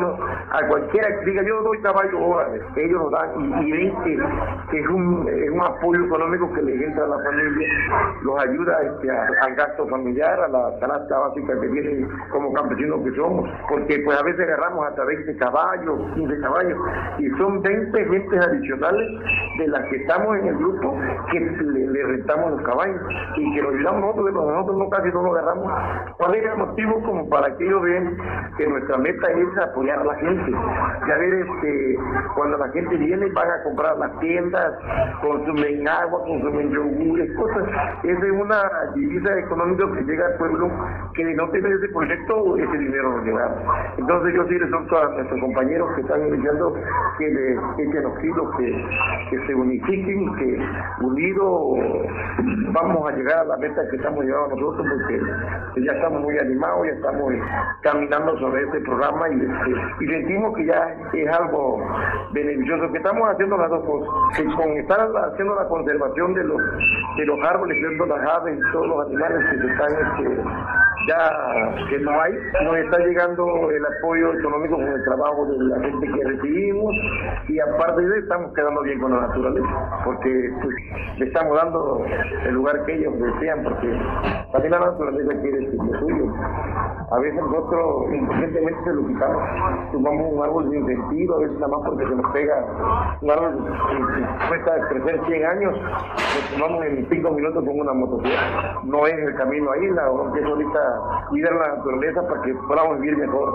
[0.51, 4.89] a cualquiera que diga yo doy caballo ahora, ellos lo dan y, ven que, es,
[4.89, 5.29] un,
[5.63, 7.69] apoyo económico que les entra a la familia,
[8.23, 13.15] los ayuda este, al gasto familiar, a la canasta básica que tienen como campesinos que
[13.17, 16.79] somos, porque pues a veces agarramos hasta 20 caballos, 15 caballos,
[17.19, 19.09] y son 20 gentes adicionales
[19.59, 20.97] de las que estamos en el grupo
[21.31, 23.01] que le, rentamos los caballos
[23.37, 24.35] y que lo ayudamos nosotros,
[24.73, 25.73] no casi no lo agarramos.
[26.17, 27.03] ¿Cuál es el motivo?
[27.03, 28.17] Como para que ellos vean
[28.57, 30.53] que nuestra meta es apoyar a la gente.
[31.09, 31.99] Ya ver, este,
[32.35, 34.75] cuando la gente viene van a comprar las tiendas,
[35.21, 37.65] consumen agua, consumen yogures, cosas.
[38.05, 38.63] Ese de una
[38.95, 40.71] divisa económica que llega al pueblo
[41.15, 43.51] que no tener ese proyecto, ese dinero no llega.
[43.97, 46.75] Entonces yo sí les a nuestros compañeros que están iniciando
[47.19, 48.87] que le echen oxígeno, que,
[49.31, 50.67] que se unifiquen, que
[51.01, 51.79] unidos
[52.73, 56.87] vamos a llegar a la meta que estamos llegando nosotros porque ya estamos muy animados,
[56.87, 57.33] ya estamos
[57.83, 61.85] caminando sobre este programa y, este, y sentimos que ya es algo
[62.33, 65.01] beneficioso, que estamos haciendo las dos cosas, que con estar
[65.33, 66.61] haciendo la conservación de los,
[67.17, 70.43] de los árboles, viendo las aves y todos los animales que se están este,
[71.07, 72.33] ya que no hay,
[72.65, 76.95] nos está llegando el apoyo económico con el trabajo de la gente que recibimos
[77.49, 80.75] y aparte de eso estamos quedando bien con la naturaleza, porque pues,
[81.19, 82.05] le estamos dando
[82.47, 83.89] el lugar que ellos desean, porque
[84.53, 86.33] también la naturaleza quiere decir lo suyo.
[87.11, 89.43] A veces nosotros inconscientemente se lo quitamos,
[89.93, 92.65] tomamos un árbol sin sentido, a veces nada más porque se nos pega
[93.21, 98.81] un árbol que cuesta crecer 100 años, lo tomamos en 5 minutos con una motocicleta.
[98.85, 103.01] No es el camino ahí, la que es ahorita cuidar la naturaleza para que podamos
[103.01, 103.53] vivir mejor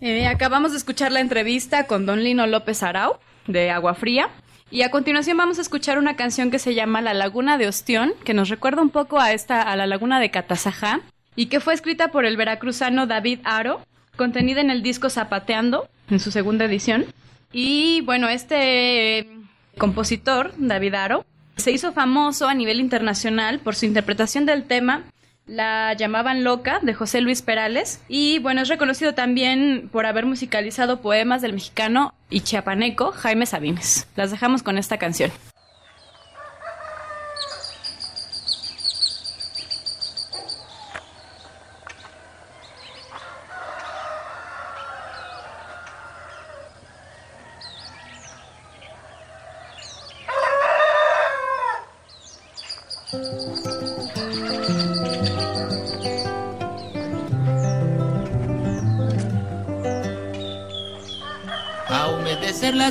[0.00, 4.30] Eh, acabamos de escuchar la entrevista con don Lino López Arau de Agua Fría.
[4.70, 8.14] Y a continuación vamos a escuchar una canción que se llama La Laguna de Ostión,
[8.24, 11.02] que nos recuerda un poco a esta, a la Laguna de Catazajá,
[11.36, 13.80] y que fue escrita por el veracruzano David Aro,
[14.16, 17.06] contenida en el disco Zapateando, en su segunda edición.
[17.52, 19.28] Y bueno, este eh,
[19.78, 21.24] compositor, David Aro,
[21.56, 25.04] se hizo famoso a nivel internacional por su interpretación del tema
[25.46, 31.00] la llamaban Loca de José Luis Perales y bueno, es reconocido también por haber musicalizado
[31.00, 34.06] poemas del mexicano y chiapaneco Jaime Sabines.
[34.16, 35.30] Las dejamos con esta canción.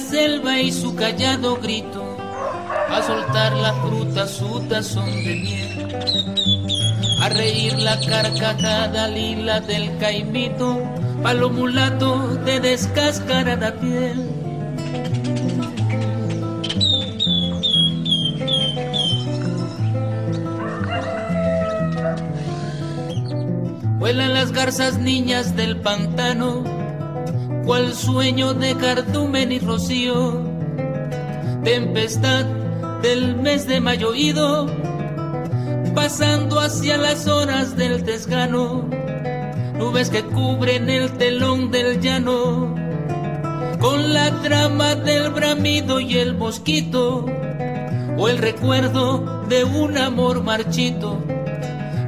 [0.01, 2.03] Selva y su callado grito,
[2.89, 5.95] a soltar la fruta su tazón de miel,
[7.21, 10.81] a reír la carcajada lila del caimito,
[11.23, 14.27] palo mulato de descascarada piel.
[23.99, 26.80] Vuelan las garzas niñas del pantano,
[27.65, 30.41] cual sueño de cardumen y rocío,
[31.63, 32.45] tempestad
[33.01, 34.67] del mes de mayo ido,
[35.93, 38.89] pasando hacia las horas del desgano,
[39.77, 42.75] nubes que cubren el telón del llano,
[43.79, 47.25] con la trama del bramido y el mosquito,
[48.17, 51.23] o el recuerdo de un amor marchito,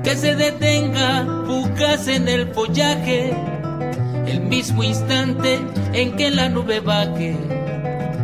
[0.03, 3.52] que se detenga fugaz en el follaje
[4.27, 5.59] el mismo instante
[5.93, 7.37] en que la nube baje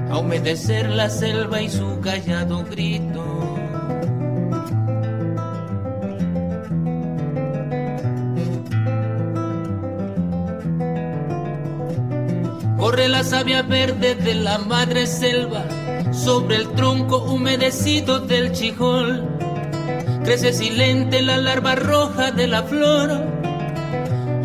[0.09, 3.25] a humedecer la selva y su callado grito.
[12.77, 15.65] Corre la savia verde de la madre selva
[16.11, 19.27] sobre el tronco humedecido del chijol.
[20.23, 23.38] Crece silente la larva roja de la flor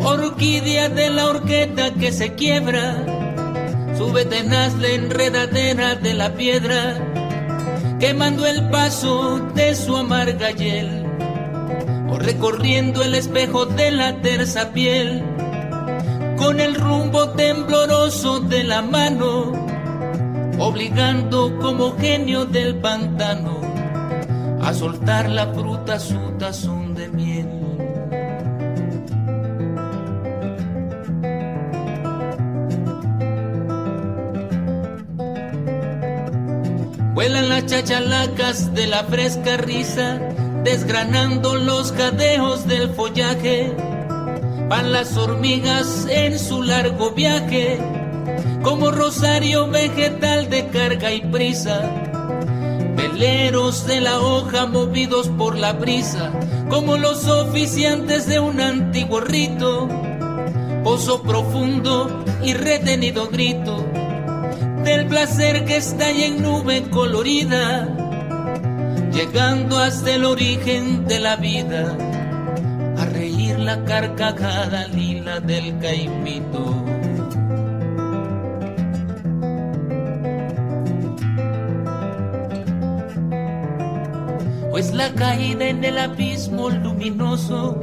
[0.05, 3.05] orquídea de la horqueta que se quiebra,
[3.97, 6.97] sube tenaz la enredadera de la piedra,
[7.99, 11.05] quemando el paso de su amarga hiel,
[12.09, 15.23] o recorriendo el espejo de la terza piel,
[16.37, 19.53] con el rumbo tembloroso de la mano,
[20.59, 23.65] obligando como genio del pantano
[24.65, 27.44] a soltar la fruta su tazón de miel.
[37.15, 40.19] Vuelan las chachalacas de la fresca risa,
[40.65, 43.73] desgranando los cadeos del follaje.
[44.67, 47.79] Van las hormigas en su largo viaje,
[48.61, 51.89] como rosario vegetal de carga y prisa.
[52.97, 56.33] Veleros de la hoja movidos por la brisa,
[56.67, 59.87] como los oficiantes de un antiguo rito.
[60.83, 63.84] Pozo profundo y retenido grito
[64.85, 67.87] del placer que está en nube colorida,
[69.11, 71.97] llegando hasta el origen de la vida,
[72.95, 76.85] a reír la carcajada lila del caimito.
[84.69, 87.79] Pues la caída en el abismo luminoso,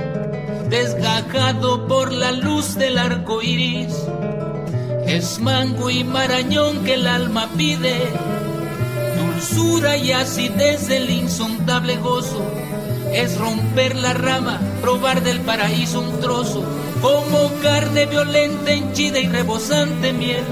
[0.71, 4.07] desgajado por la luz del arco iris,
[5.17, 8.01] es mango y marañón que el alma pide,
[9.19, 12.43] dulzura y acidez del insondable gozo.
[13.13, 16.65] Es romper la rama, probar del paraíso un trozo,
[17.03, 20.45] como carne violenta, henchida y rebosante miel.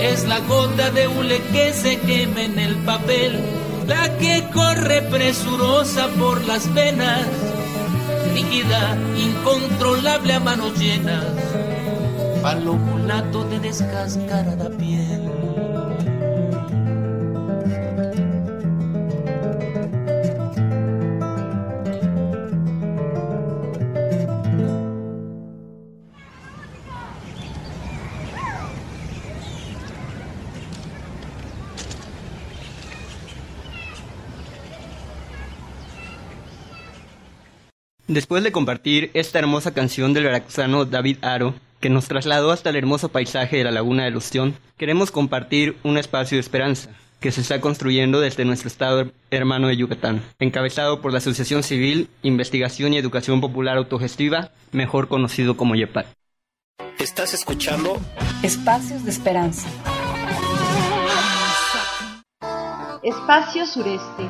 [0.00, 3.40] Es la gota de hule que se quema en el papel,
[3.88, 7.26] la que corre presurosa por las venas,
[8.34, 11.24] líquida, incontrolable a manos llenas
[12.42, 15.30] palo mulato de descascarada piel.
[38.08, 42.76] Después de compartir esta hermosa canción del veracruzano David Aro, que nos trasladó hasta el
[42.76, 47.40] hermoso paisaje de la laguna de Lustión, queremos compartir un espacio de esperanza que se
[47.40, 52.98] está construyendo desde nuestro estado hermano de Yucatán, encabezado por la Asociación Civil Investigación y
[52.98, 56.06] Educación Popular Autogestiva, mejor conocido como YEPAC.
[56.98, 57.98] Estás escuchando
[58.42, 59.68] Espacios de Esperanza.
[63.02, 64.28] Espacio Sureste.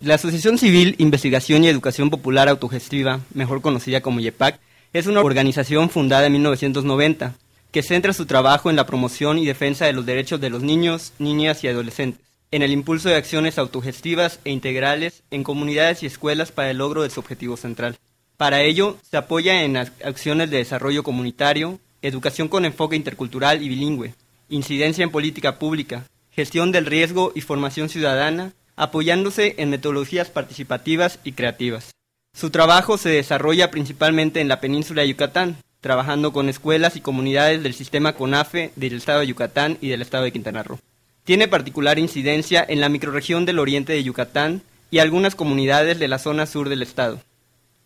[0.00, 4.60] La Asociación Civil Investigación y Educación Popular Autogestiva, mejor conocida como YEPAC,
[4.92, 7.34] es una organización fundada en 1990
[7.70, 11.12] que centra su trabajo en la promoción y defensa de los derechos de los niños,
[11.18, 16.52] niñas y adolescentes, en el impulso de acciones autogestivas e integrales en comunidades y escuelas
[16.52, 17.96] para el logro de su objetivo central.
[18.36, 24.14] Para ello, se apoya en acciones de desarrollo comunitario, educación con enfoque intercultural y bilingüe,
[24.48, 31.32] incidencia en política pública, gestión del riesgo y formación ciudadana, apoyándose en metodologías participativas y
[31.32, 31.95] creativas.
[32.36, 37.62] Su trabajo se desarrolla principalmente en la península de Yucatán, trabajando con escuelas y comunidades
[37.62, 40.78] del sistema CONAFE del estado de Yucatán y del estado de Quintana Roo.
[41.24, 44.60] Tiene particular incidencia en la microrregión del oriente de Yucatán
[44.90, 47.22] y algunas comunidades de la zona sur del estado.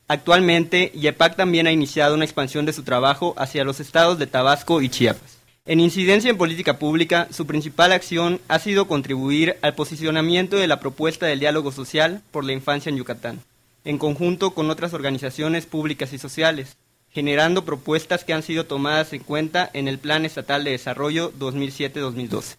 [0.08, 4.82] Actualmente, YEPAC también ha iniciado una expansión de su trabajo hacia los estados de Tabasco
[4.82, 5.38] y Chiapas.
[5.64, 10.80] En incidencia en política pública, su principal acción ha sido contribuir al posicionamiento de la
[10.80, 13.38] propuesta del diálogo social por la infancia en Yucatán
[13.84, 16.76] en conjunto con otras organizaciones públicas y sociales,
[17.10, 22.56] generando propuestas que han sido tomadas en cuenta en el Plan Estatal de Desarrollo 2007-2012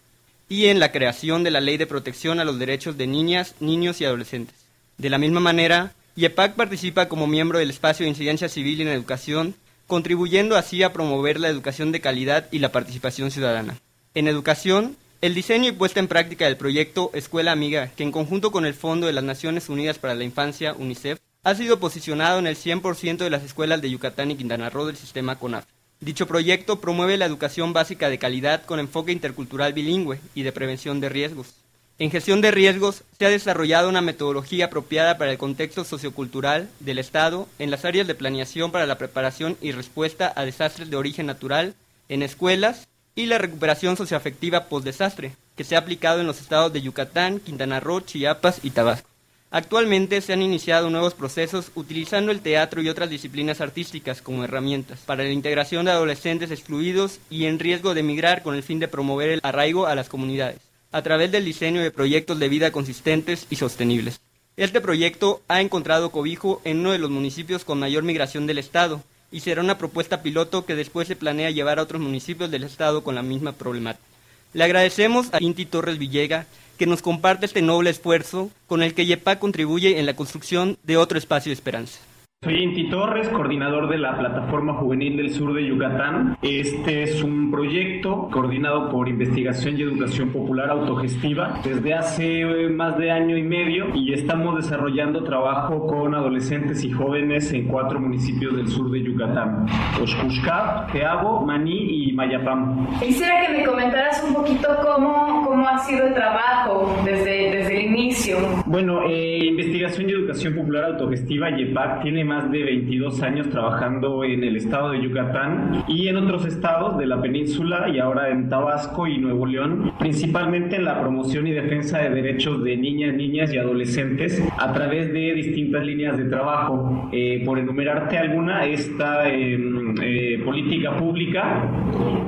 [0.48, 4.00] y en la creación de la Ley de Protección a los Derechos de Niñas, Niños
[4.00, 4.54] y Adolescentes.
[4.98, 9.54] De la misma manera, IEPAC participa como miembro del Espacio de Incidencia Civil en Educación,
[9.86, 13.78] contribuyendo así a promover la educación de calidad y la participación ciudadana.
[14.14, 18.50] En educación, el diseño y puesta en práctica del proyecto Escuela Amiga, que en conjunto
[18.50, 22.48] con el Fondo de las Naciones Unidas para la Infancia, UNICEF, ha sido posicionado en
[22.48, 25.64] el 100% de las escuelas de Yucatán y Quintana Roo del sistema CONAF.
[26.00, 31.00] Dicho proyecto promueve la educación básica de calidad con enfoque intercultural bilingüe y de prevención
[31.00, 31.54] de riesgos.
[32.00, 36.98] En gestión de riesgos se ha desarrollado una metodología apropiada para el contexto sociocultural del
[36.98, 41.26] Estado en las áreas de planeación para la preparación y respuesta a desastres de origen
[41.26, 41.76] natural
[42.08, 46.82] en escuelas, y la recuperación socioafectiva post-desastre, que se ha aplicado en los estados de
[46.82, 49.08] Yucatán, Quintana Roo, Chiapas y Tabasco.
[49.50, 55.00] Actualmente se han iniciado nuevos procesos utilizando el teatro y otras disciplinas artísticas como herramientas
[55.04, 58.88] para la integración de adolescentes excluidos y en riesgo de emigrar con el fin de
[58.88, 60.60] promover el arraigo a las comunidades.
[60.94, 64.20] a través del diseño de proyectos de vida consistentes y sostenibles.
[64.58, 69.02] Este proyecto ha encontrado cobijo en uno de los municipios con mayor migración del Estado
[69.32, 73.02] y será una propuesta piloto que después se planea llevar a otros municipios del Estado
[73.02, 74.04] con la misma problemática.
[74.52, 79.06] Le agradecemos a Inti Torres Villega que nos comparte este noble esfuerzo con el que
[79.06, 81.98] YEPA contribuye en la construcción de otro espacio de esperanza.
[82.44, 86.36] Soy Inti Torres, coordinador de la Plataforma Juvenil del Sur de Yucatán.
[86.42, 92.98] Este es un proyecto coordinado por Investigación y Educación Popular Autogestiva desde hace eh, más
[92.98, 98.56] de año y medio y estamos desarrollando trabajo con adolescentes y jóvenes en cuatro municipios
[98.56, 99.66] del sur de Yucatán:
[100.02, 102.88] Oshkushkap, Jeabo, Maní y Mayapam.
[102.98, 107.86] Quisiera que me comentaras un poquito cómo, cómo ha sido el trabajo desde, desde el
[107.86, 108.38] inicio.
[108.66, 114.42] Bueno, eh, Investigación y Educación Popular Autogestiva, YEPAC, tiene más de 22 años trabajando en
[114.42, 119.06] el estado de Yucatán y en otros estados de la península y ahora en Tabasco
[119.06, 123.58] y Nuevo León, principalmente en la promoción y defensa de derechos de niñas, niñas y
[123.58, 127.10] adolescentes a través de distintas líneas de trabajo.
[127.12, 131.70] Eh, por enumerarte alguna, esta em, eh, política pública,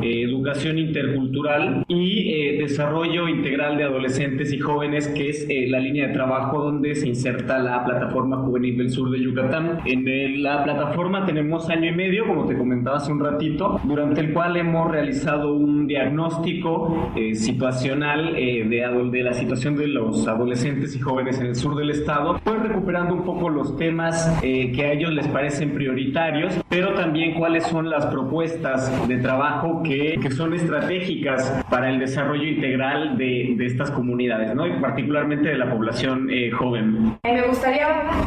[0.02, 6.12] eh, educación intercultural y desarrollo integral de adolescentes y jóvenes, que es la línea de
[6.12, 9.78] trabajo donde se inserta la plataforma juvenil del sur de Yucatán.
[9.94, 14.32] En la plataforma tenemos año y medio, como te comentaba hace un ratito, durante el
[14.32, 20.96] cual hemos realizado un diagnóstico eh, situacional eh, de, de, la situación de los adolescentes
[20.96, 24.84] y jóvenes en el sur del estado, pues recuperando un poco los temas eh, que
[24.84, 30.30] a ellos les parecen prioritarios, pero también cuáles son las propuestas de trabajo que, que
[30.32, 34.66] son estratégicas para el desarrollo integral de, de estas comunidades, ¿no?
[34.66, 36.28] y particularmente de la población
[36.58, 37.16] joven.
[37.22, 37.86] Me gustaría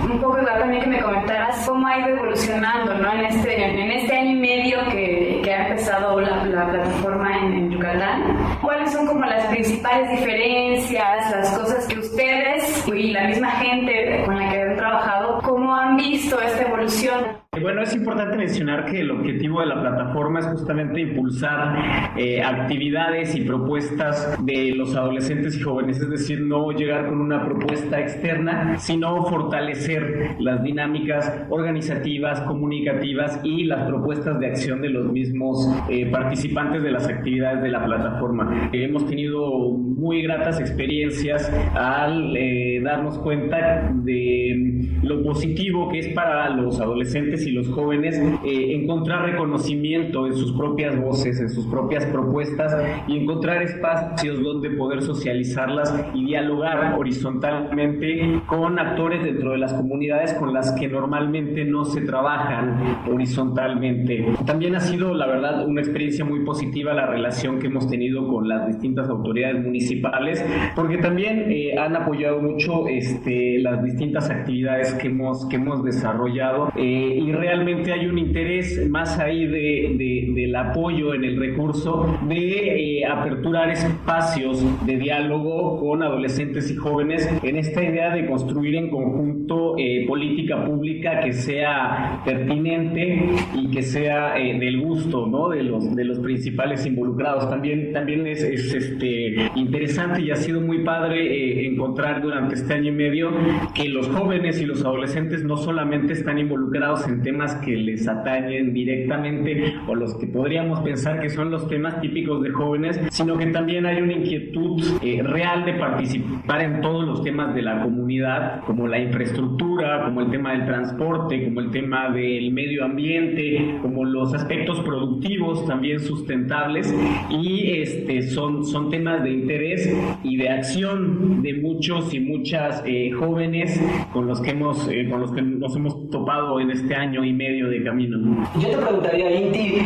[0.10, 3.14] un poco también que me comentaras cómo ha ido evolucionando ¿no?
[3.14, 7.72] en, este, en este año y medio que, ha empezado la, la plataforma en, en,
[7.72, 8.60] Yucatán.
[8.62, 14.38] ¿Cuáles son como las principales diferencias, las cosas que ustedes y la misma gente con
[14.38, 17.37] la que han trabajado, cómo han visto esta evolución?
[17.52, 23.36] Bueno, es importante mencionar que el objetivo de la plataforma es justamente impulsar eh, actividades
[23.36, 28.78] y propuestas de los adolescentes y jóvenes, es decir, no llegar con una propuesta externa,
[28.78, 36.06] sino fortalecer las dinámicas organizativas, comunicativas y las propuestas de acción de los mismos eh,
[36.12, 38.70] participantes de las actividades de la plataforma.
[38.72, 42.36] Eh, hemos tenido muy gratas experiencias al
[42.84, 49.26] darnos cuenta de lo positivo que es para los adolescentes y los jóvenes eh, encontrar
[49.26, 52.76] reconocimiento en sus propias voces, en sus propias propuestas
[53.08, 60.34] y encontrar espacios donde poder socializarlas y dialogar horizontalmente con actores dentro de las comunidades
[60.34, 64.26] con las que normalmente no se trabajan horizontalmente.
[64.46, 68.48] También ha sido, la verdad, una experiencia muy positiva la relación que hemos tenido con
[68.48, 70.44] las distintas autoridades municipales,
[70.76, 76.72] porque también eh, han apoyado mucho este, las distintas actividades que hemos, que hemos desarrollado
[76.76, 83.00] eh, y realmente hay un interés más ahí de, del apoyo en el recurso de
[83.00, 88.90] eh, aperturar espacios de diálogo con adolescentes y jóvenes en esta idea de construir en
[88.90, 95.50] conjunto eh, política pública que sea pertinente y que sea del gusto ¿no?
[95.50, 97.50] de, los, de los principales involucrados.
[97.50, 102.90] También, también es, es este, interesante y ha sido muy padre encontrar durante este año
[102.90, 103.32] y medio
[103.76, 108.74] que los jóvenes y los adolescentes no solamente están involucrados en temas que les atañen
[108.74, 113.48] directamente o los que podríamos pensar que son los temas típicos de jóvenes, sino que
[113.48, 118.62] también hay una inquietud eh, real de participar en todos los temas de la comunidad,
[118.66, 124.06] como la infraestructura, como el tema del transporte, como el tema del medio ambiente, como
[124.06, 126.94] los aspectos productivos también sustentables.
[127.30, 129.94] Y este, son, son temas de interés
[130.24, 133.82] y de acción de muchos y muchas eh, jóvenes
[134.14, 137.34] con los que hemos eh, con los que nos hemos topado en este año y
[137.34, 138.18] medio de camino.
[138.60, 139.82] Yo te preguntaría, Inti,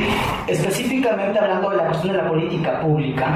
[0.48, 3.28] específicamente hablando de la cuestión de la política pública,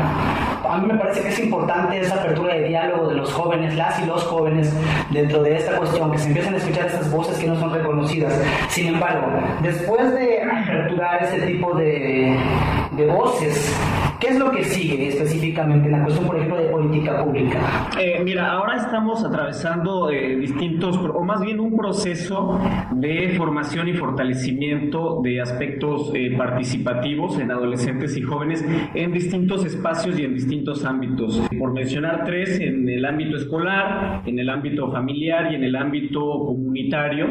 [0.68, 4.00] a mí me parece que es importante esa apertura de diálogo de los jóvenes, las
[4.02, 4.74] y los jóvenes,
[5.12, 8.42] dentro de esta cuestión, que se empiecen a escuchar estas voces que no son reconocidas.
[8.70, 9.28] Sin embargo,
[9.62, 12.38] después de aperturar ese tipo de,
[12.92, 13.74] de voces,
[14.20, 17.90] ¿qué es lo que sigue específicamente en la cuestión, por ejemplo, de política pública?
[18.00, 22.60] Eh, mira, ahora estamos atravesando eh, distintos, o más bien un proceso
[22.92, 30.18] de formación y fortalecimiento de aspectos eh, participativos en adolescentes y jóvenes en distintos espacios
[30.20, 31.42] y en distintos ámbitos.
[31.58, 36.20] por mencionar tres, en el ámbito escolar, en el ámbito familiar y en el ámbito
[36.20, 37.28] comunitario.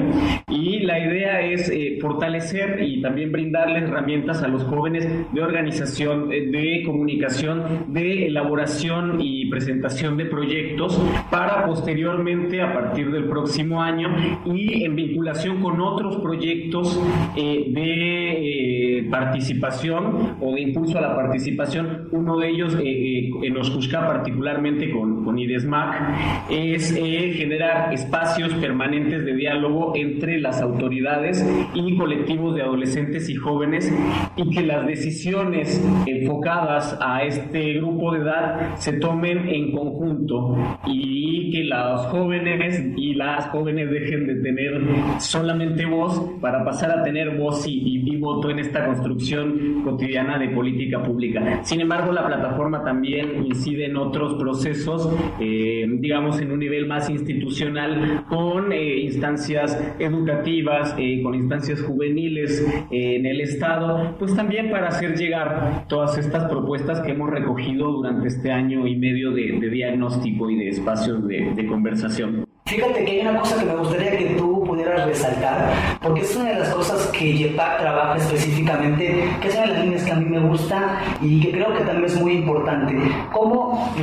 [0.49, 6.84] Y la idea es fortalecer y también brindarles herramientas a los jóvenes de organización, de
[6.85, 14.15] comunicación, de elaboración y presentación de proyectos para posteriormente, a partir del próximo año
[14.45, 17.01] y en vinculación con otros proyectos
[17.37, 24.91] eh, de participación o de impulso a la participación, uno de ellos en Oscushka particularmente
[24.91, 32.63] con, con IDESMAC, es generar espacios permanentes de diálogo entre las autoridades y colectivos de
[32.63, 33.93] adolescentes y jóvenes
[34.37, 40.57] y que las decisiones enfocadas a este grupo de edad se tomen en conjunto
[40.87, 44.81] y que los jóvenes y las jóvenes dejen de tener
[45.19, 51.03] solamente voz para pasar a tener voz y, voto en esta construcción cotidiana de política
[51.03, 51.61] pública.
[51.63, 57.11] Sin embargo, la plataforma también incide en otros procesos, eh, digamos, en un nivel más
[57.11, 64.89] institucional, con eh, instancias educativas, eh, con instancias juveniles en el Estado, pues también para
[64.89, 70.49] hacer llegar todas estas propuestas que hemos recogido durante este año y medio de, diagnóstico
[70.51, 72.45] y de espacios de conversación.
[72.67, 75.71] Fíjate que hay una cosa que me gustaría que tú pudieras resaltar,
[76.03, 79.85] porque es una de las cosas que JEPAC trabaja específicamente, que es una de las
[79.85, 82.97] líneas que a mí me gusta y que creo que también es muy importante.
[83.33, 83.95] Cómo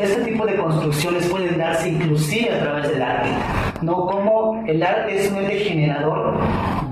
[0.00, 3.30] este tipo de construcciones pueden darse inclusive a través del arte,
[3.82, 4.06] ¿no?
[4.06, 6.38] Cómo el arte es un generador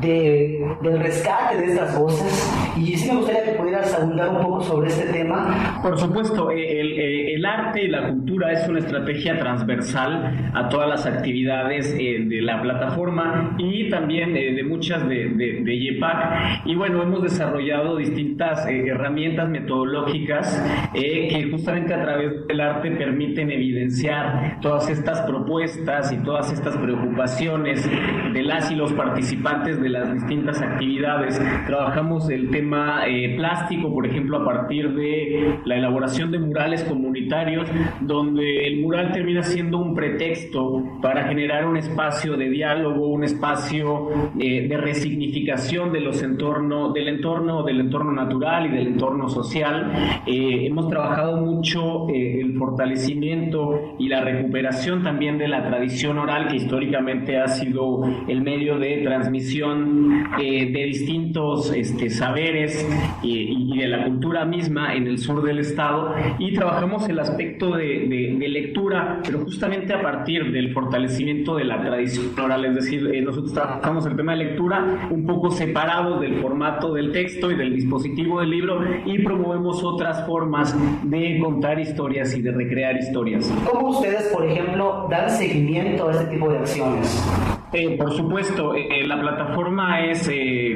[0.00, 4.60] de, del rescate de estas voces y sí me gustaría que pudieras abundar un poco
[4.62, 5.80] sobre este tema.
[5.82, 10.68] Por supuesto, eh, el, eh, el arte y la cultura es una estrategia transversal a
[10.68, 16.66] todas las actividades eh, de la plataforma y también de muchas de, de, YEPAC.
[16.66, 20.62] Y bueno, hemos desarrollado distintas herramientas metodológicas
[20.92, 27.88] que justamente a través del arte permiten evidenciar todas estas propuestas y todas estas preocupaciones
[28.32, 31.40] de las y los participantes de las distintas actividades.
[31.66, 33.02] Trabajamos el tema
[33.36, 37.68] plástico, por ejemplo, a partir de la elaboración de murales comunitarios,
[38.00, 44.08] donde el mural termina siendo un pretexto para generar un espacio de diálogo, un espacio
[44.38, 49.92] eh, de resignificación de los entornos, del entorno, del entorno natural y del entorno social.
[50.26, 56.48] Eh, hemos trabajado mucho eh, el fortalecimiento y la recuperación también de la tradición oral,
[56.48, 62.86] que históricamente ha sido el medio de transmisión de distintos este, saberes
[63.22, 66.14] y, de la cultura misma en el sur del estado.
[66.38, 72.26] Y trabajamos el aspecto de, lectura, pero justamente a partir del fortalecimiento de la tradición
[72.38, 76.92] oral, es decir, eh, nosotros trabajamos el tema de lectura un poco separado del formato
[76.94, 82.42] del texto y del dispositivo del libro y promovemos otras formas de contar historias y
[82.42, 83.52] de recrear historias.
[83.70, 87.57] ¿Cómo ustedes, por ejemplo, dan seguimiento a este tipo de acciones?
[87.72, 90.30] Eh, por supuesto, eh, la plataforma es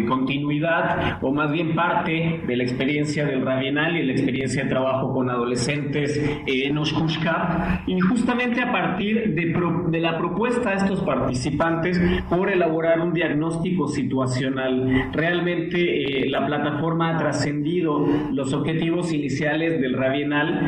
[0.09, 5.13] continuidad o más bien parte de la experiencia del Rabienal y la experiencia de trabajo
[5.13, 9.55] con adolescentes en Oshkushka y justamente a partir de,
[9.89, 15.11] de la propuesta de estos participantes por elaborar un diagnóstico situacional.
[15.13, 20.61] Realmente eh, la plataforma ha trascendido los objetivos iniciales del Rabienal,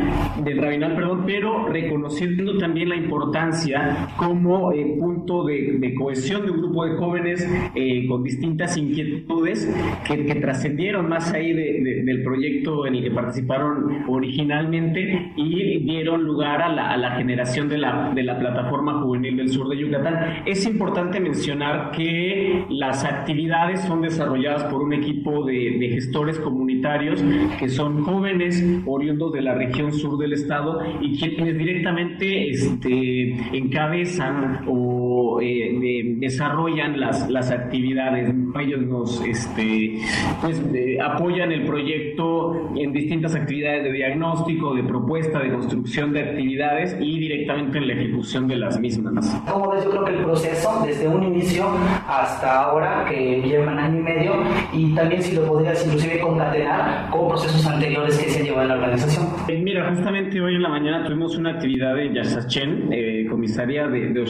[0.42, 6.58] del Rabienal, perdón, pero reconociendo también la importancia como eh, punto de, cohesión de un
[6.58, 9.68] grupo de jóvenes eh, con distintas inquietudes
[10.06, 16.96] que, trascendieron más ahí del proyecto en el que participaron originalmente y dieron lugar a
[16.96, 20.42] la, generación de la, de la plataforma juvenil del sur de Yucatán.
[20.46, 27.22] Es importante mencionar que las actividades son desarrolladas por un equipo de, gestores comunitarios
[27.58, 34.64] que son jóvenes oriundos de la región sur del estado y quienes directamente este, encabezan
[34.66, 38.34] o eh, desarrollan las, las actividades.
[38.60, 40.00] Ellos nos este,
[40.40, 40.62] pues,
[41.04, 47.18] apoyan el proyecto en distintas actividades de diagnóstico, de propuesta, de construcción de actividades y
[47.18, 49.42] directamente en la ejecución de las mismas.
[49.50, 49.84] ¿Cómo ves?
[49.84, 51.66] Yo creo que el proceso, desde un inicio
[52.08, 54.32] hasta ahora, que lleva un año y medio,
[54.72, 58.74] y también si lo podrías inclusive concatenar con procesos anteriores que se llevan en la
[58.74, 59.26] organización.
[59.48, 64.08] Eh, mira, justamente hoy en la mañana tuvimos una actividad en Yasachen eh, comisaría de,
[64.10, 64.24] de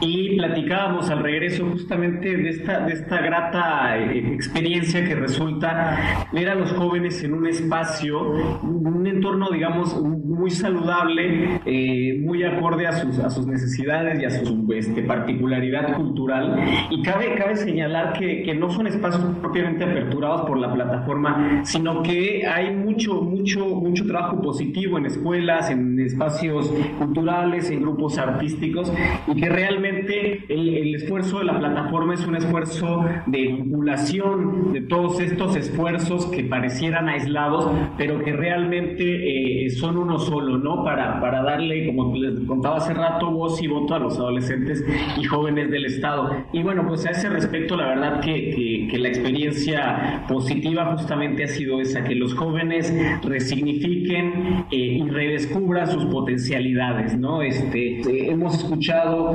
[0.00, 6.48] y platicábamos al regreso justamente de esta, de esta grata eh, experiencia que resulta ver
[6.48, 8.20] a los jóvenes en un espacio,
[8.62, 15.02] un entorno, digamos, muy saludable, eh, muy acorde a sus, necesidades y a su este,
[15.02, 16.58] particularidad cultural.
[16.90, 22.02] Y cabe, cabe señalar que, que no son espacios propiamente aperturados por la plataforma, sino
[22.02, 28.92] que hay mucho, mucho, mucho trabajo positivo en escuelas, en espacios culturales, en grupos artísticos,
[29.26, 35.20] y que realmente el, esfuerzo de la plataforma es un esfuerzo de vinculación de todos
[35.20, 40.84] estos esfuerzos que parecieran aislados, pero que realmente eh, son uno solo, ¿no?
[40.84, 44.84] Para, para darle, como les contaba hace rato, voz y voto a los adolescentes
[45.18, 46.30] y jóvenes del Estado.
[46.52, 51.48] Y bueno, pues a ese respecto, la verdad que, que, la experiencia positiva justamente ha
[51.48, 57.42] sido esa, que los jóvenes resignifiquen eh, y redescubran sus potencialidades, ¿no?
[57.42, 59.34] Este, eh, hemos escuchado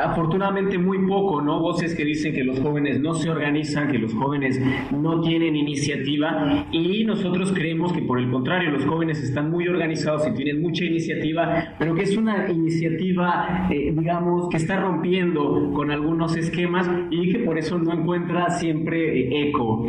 [0.00, 1.60] afortunadamente muy poco, ¿no?
[1.60, 6.66] Voces que dicen que los jóvenes no se organizan, que los jóvenes no tienen iniciativa
[6.72, 10.84] y nosotros creemos que por el contrario, los jóvenes están muy organizados y tienen mucha
[10.84, 17.38] iniciativa, pero que es una iniciativa, digamos, que está rompiendo con algunos esquemas y que
[17.40, 19.84] por eso no encuentra siempre eco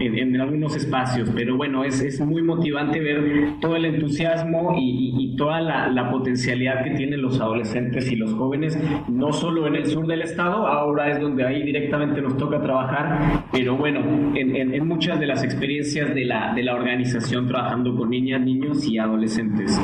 [0.00, 1.30] en, algunos espacios.
[1.34, 6.82] Pero bueno, es, es muy motivante ver todo el entusiasmo y, toda la, la, potencialidad
[6.82, 8.78] que tienen los adolescentes y los jóvenes,
[9.08, 13.44] no solo en el sur del estado, ahora es donde ahí directamente nos toca trabajar,
[13.52, 14.00] pero bueno,
[14.34, 18.86] en, en, muchas de las experiencias de la, de la organización trabajando con niñas, niños
[18.88, 19.78] y adolescentes.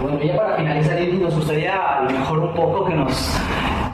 [0.00, 3.42] Bueno, ya para finalizar, nos gustaría a lo mejor un poco que nos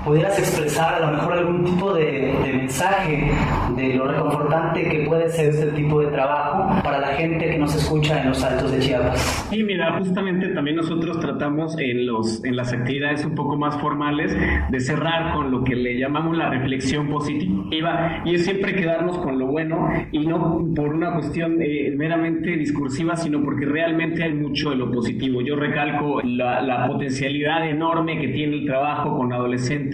[0.05, 3.31] pudieras expresar a lo mejor algún tipo de, mensaje
[3.77, 7.75] de lo reconfortante que puede ser este tipo de trabajo para la gente que nos
[7.75, 9.49] escucha en los altos de Chiapas.
[9.51, 14.37] Y mira, justamente también nosotros tratamos en, los, en las actividades un poco más formales
[14.71, 19.39] de cerrar con lo que le llamamos la reflexión positiva y es siempre quedarnos con
[19.39, 24.71] lo bueno y no por una cuestión eh, meramente discursiva, sino porque realmente hay mucho
[24.71, 25.41] de lo positivo.
[25.41, 29.90] Yo recalco la, la potencialidad enorme que tiene el trabajo con adolescentes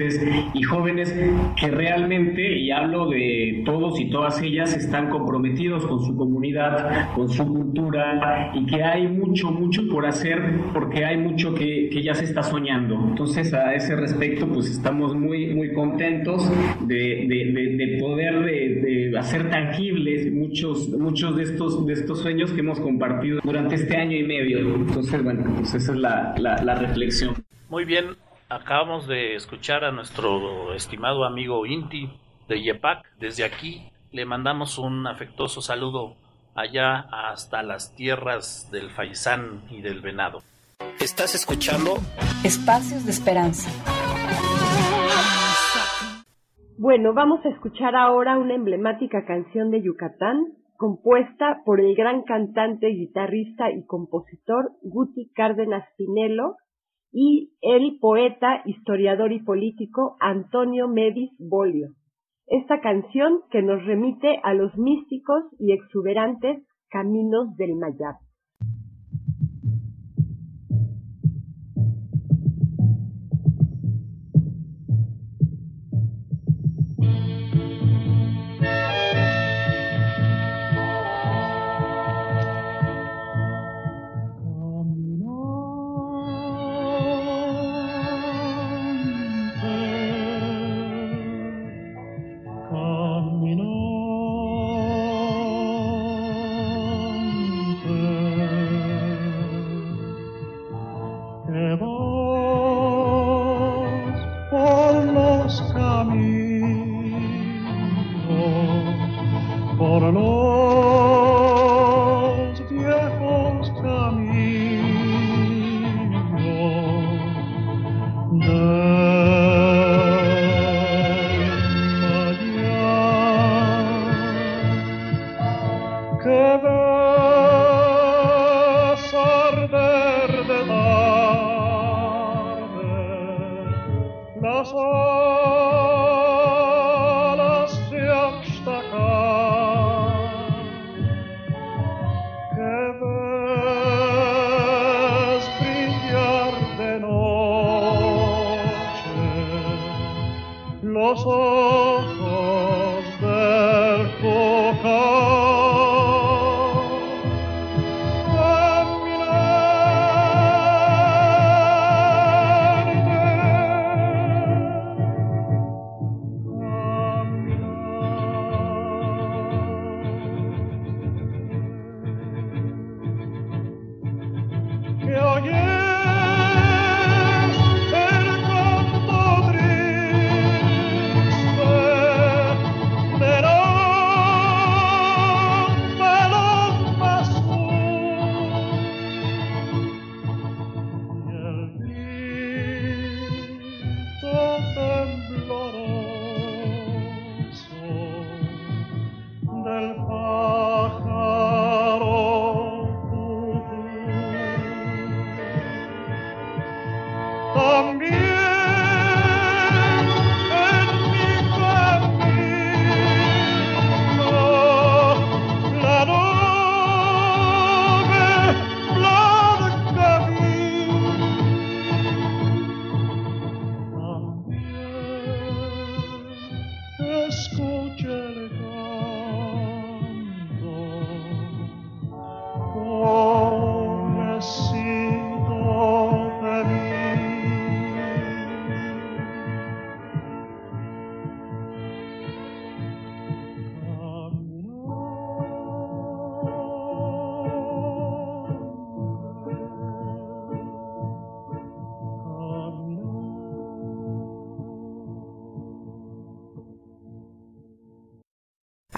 [0.55, 1.14] y jóvenes
[1.59, 7.28] que realmente, y hablo de todos y todas ellas, están comprometidos con su comunidad, con
[7.28, 12.14] su cultura y que hay mucho, mucho por hacer porque hay mucho que, que ya
[12.14, 12.99] se está soñando.
[13.09, 16.51] Entonces, a ese respecto, pues estamos muy, muy contentos
[16.86, 22.61] de, de, de, poder de, hacer tangibles muchos, muchos de, estos, de estos sueños que
[22.61, 24.74] hemos compartido durante este año y medio.
[24.74, 27.34] Entonces, bueno, pues esa es la, la, la reflexión.
[27.68, 28.05] Muy bien,
[28.49, 32.09] Acabamos de escuchar a nuestro estimado amigo Inti
[32.49, 33.05] de Yepac.
[33.18, 36.14] Desde aquí le mandamos un afectuoso saludo
[36.55, 40.42] allá hasta las tierras del Faisán y del Venado.
[41.01, 41.97] ¿Estás escuchando?
[42.44, 43.68] Espacios de Esperanza.
[46.78, 50.38] Bueno, vamos a escuchar ahora una emblemática canción de Yucatán
[50.76, 56.59] compuesta por el gran cantante, guitarrista y compositor Guti Cárdenas Pinelo
[57.12, 61.88] y el poeta, historiador y político Antonio Medis Bolio.
[62.46, 68.25] Esta canción que nos remite a los místicos y exuberantes caminos del Mayab.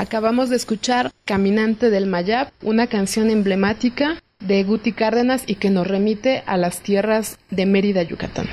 [0.08, 5.86] Acabamos de escuchar Caminante del Mayab, una canción emblemática de Guti Cárdenas y que nos
[5.86, 8.46] remite a las tierras de Mérida, Yucatán.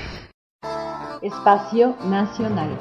[1.22, 2.78] Espacio Nacional.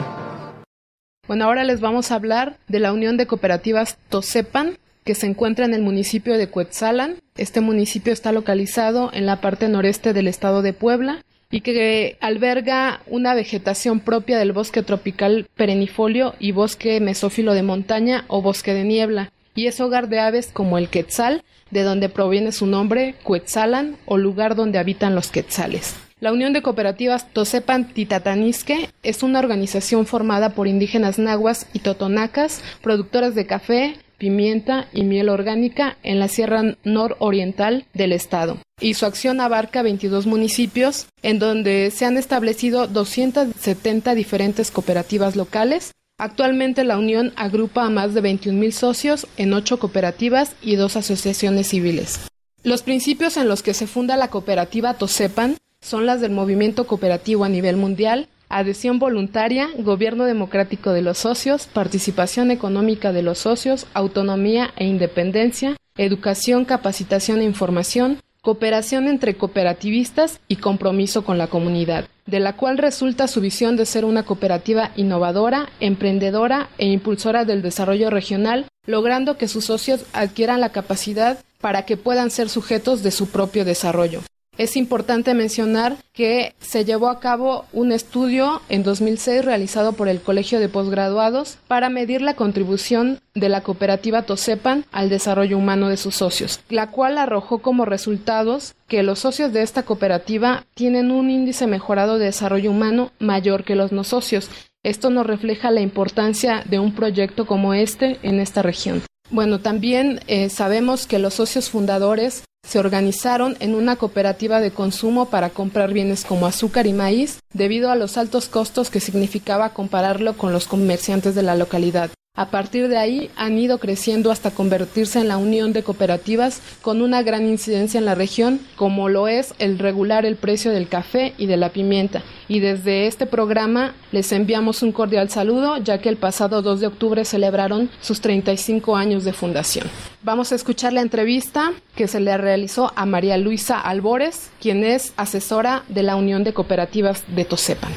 [1.28, 5.66] Bueno, ahora les vamos a hablar de la Unión de Cooperativas Tosepan, que se encuentra
[5.66, 7.18] en el municipio de Cuetzalan.
[7.36, 13.00] Este municipio está localizado en la parte noreste del estado de Puebla y que alberga
[13.06, 18.84] una vegetación propia del bosque tropical perennifolio y bosque mesófilo de montaña o bosque de
[18.84, 23.96] niebla, y es hogar de aves como el quetzal, de donde proviene su nombre Cuetzalan
[24.06, 25.96] o lugar donde habitan los quetzales.
[26.20, 32.62] La Unión de Cooperativas Tosepan Titatanisque es una organización formada por indígenas nahuas y totonacas,
[32.82, 38.58] productoras de café, pimienta y miel orgánica en la Sierra Nororiental del estado.
[38.80, 45.92] Y su acción abarca 22 municipios, en donde se han establecido 270 diferentes cooperativas locales.
[46.18, 51.68] Actualmente la Unión agrupa a más de 21.000 socios en ocho cooperativas y dos asociaciones
[51.68, 52.20] civiles.
[52.62, 57.44] Los principios en los que se funda la cooperativa Tosepan son las del movimiento cooperativo
[57.44, 63.86] a nivel mundial, adhesión voluntaria, gobierno democrático de los socios, participación económica de los socios,
[63.94, 72.06] autonomía e independencia, educación, capacitación e información, cooperación entre cooperativistas y compromiso con la comunidad,
[72.26, 77.60] de la cual resulta su visión de ser una cooperativa innovadora, emprendedora e impulsora del
[77.60, 83.10] desarrollo regional, logrando que sus socios adquieran la capacidad para que puedan ser sujetos de
[83.10, 84.20] su propio desarrollo.
[84.56, 90.20] Es importante mencionar que se llevó a cabo un estudio en 2006 realizado por el
[90.20, 95.96] Colegio de Postgraduados para medir la contribución de la cooperativa Tosepan al desarrollo humano de
[95.96, 101.30] sus socios, la cual arrojó como resultados que los socios de esta cooperativa tienen un
[101.30, 104.50] índice mejorado de desarrollo humano mayor que los no socios.
[104.84, 109.02] Esto nos refleja la importancia de un proyecto como este en esta región.
[109.30, 115.26] Bueno, también eh, sabemos que los socios fundadores se organizaron en una cooperativa de consumo
[115.26, 120.36] para comprar bienes como azúcar y maíz debido a los altos costos que significaba compararlo
[120.36, 122.10] con los comerciantes de la localidad.
[122.36, 127.00] A partir de ahí han ido creciendo hasta convertirse en la unión de cooperativas con
[127.00, 131.32] una gran incidencia en la región, como lo es el regular el precio del café
[131.38, 132.24] y de la pimienta.
[132.48, 136.88] Y desde este programa les enviamos un cordial saludo, ya que el pasado 2 de
[136.88, 139.86] octubre celebraron sus 35 años de fundación.
[140.24, 145.12] Vamos a escuchar la entrevista que se le realizó a María Luisa Albores, quien es
[145.16, 147.92] asesora de la Unión de Cooperativas de Tosepan.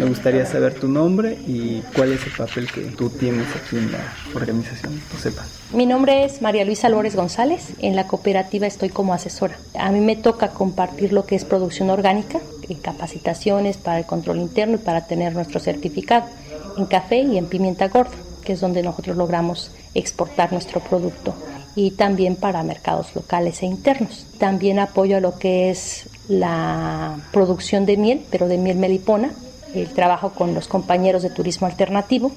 [0.00, 3.92] Me gustaría saber tu nombre y cuál es el papel que tú tienes aquí en
[3.92, 3.98] la
[4.34, 5.44] organización sepa.
[5.74, 7.74] Mi nombre es María Luisa Lórez González.
[7.80, 9.58] En la cooperativa estoy como asesora.
[9.78, 12.40] A mí me toca compartir lo que es producción orgánica,
[12.70, 16.24] eh, capacitaciones para el control interno y para tener nuestro certificado
[16.78, 21.34] en café y en pimienta gorda, que es donde nosotros logramos exportar nuestro producto
[21.76, 24.24] y también para mercados locales e internos.
[24.38, 29.32] También apoyo a lo que es la producción de miel, pero de miel melipona,
[29.74, 32.32] el trabajo con los compañeros de turismo alternativo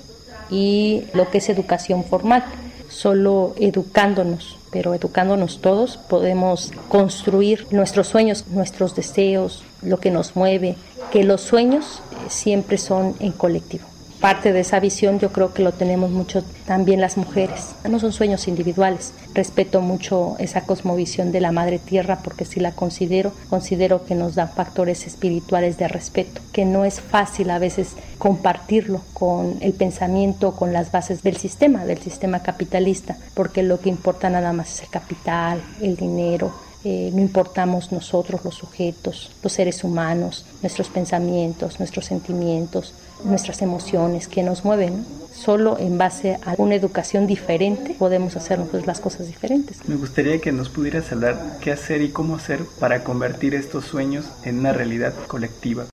[0.50, 2.44] y lo que es educación formal.
[2.90, 10.76] Solo educándonos, pero educándonos todos, podemos construir nuestros sueños, nuestros deseos, lo que nos mueve,
[11.12, 13.93] que los sueños siempre son en colectivo
[14.24, 17.76] parte de esa visión yo creo que lo tenemos mucho también las mujeres.
[17.90, 19.12] No son sueños individuales.
[19.34, 24.36] Respeto mucho esa cosmovisión de la Madre Tierra porque si la considero, considero que nos
[24.36, 30.56] da factores espirituales de respeto, que no es fácil a veces compartirlo con el pensamiento,
[30.56, 34.84] con las bases del sistema, del sistema capitalista, porque lo que importa nada más es
[34.84, 36.54] el capital, el dinero,
[36.86, 42.94] eh, no importamos nosotros los sujetos, los seres humanos, nuestros pensamientos, nuestros sentimientos,
[43.26, 45.06] nuestras emociones que nos mueven.
[45.34, 49.88] Solo en base a una educación diferente podemos hacer pues, las cosas diferentes.
[49.88, 54.26] Me gustaría que nos pudieras hablar qué hacer y cómo hacer para convertir estos sueños
[54.44, 55.86] en una realidad colectiva.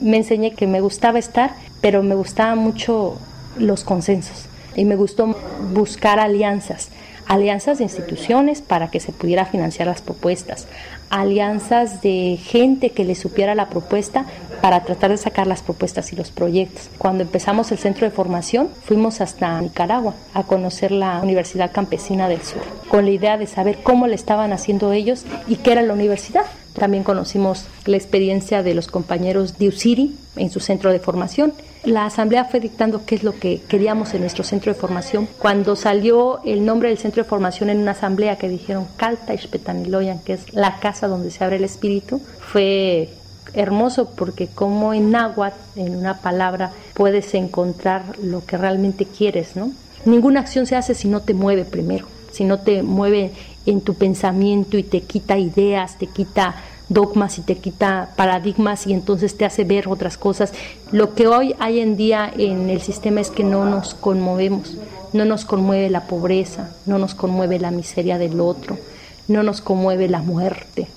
[0.00, 3.18] Me enseñé que me gustaba estar, pero me gustaban mucho
[3.58, 5.36] los consensos y me gustó
[5.72, 6.90] buscar alianzas
[7.28, 10.66] alianzas de instituciones para que se pudiera financiar las propuestas,
[11.10, 14.26] alianzas de gente que le supiera la propuesta
[14.60, 16.90] para tratar de sacar las propuestas y los proyectos.
[16.98, 22.42] Cuando empezamos el centro de formación, fuimos hasta Nicaragua a conocer la Universidad Campesina del
[22.42, 25.94] Sur, con la idea de saber cómo le estaban haciendo ellos y qué era la
[25.94, 26.44] universidad.
[26.74, 31.52] También conocimos la experiencia de los compañeros de UCIRI en su centro de formación.
[31.84, 35.28] La asamblea fue dictando qué es lo que queríamos en nuestro centro de formación.
[35.38, 40.18] Cuando salió el nombre del centro de formación en una asamblea que dijeron Calta Petaniloyan,
[40.20, 43.10] que es la casa donde se abre el espíritu, fue
[43.54, 49.72] hermoso porque como en náhuatl, en una palabra, puedes encontrar lo que realmente quieres, ¿no?
[50.04, 53.32] ninguna acción se hace si no te mueve primero, si no te mueve
[53.66, 56.54] en tu pensamiento y te quita ideas, te quita
[56.88, 60.52] dogmas y te quita paradigmas y entonces te hace ver otras cosas.
[60.92, 64.76] Lo que hoy hay en día en el sistema es que no nos conmovemos,
[65.12, 68.78] no nos conmueve la pobreza, no nos conmueve la miseria del otro,
[69.26, 70.88] no nos conmueve la muerte,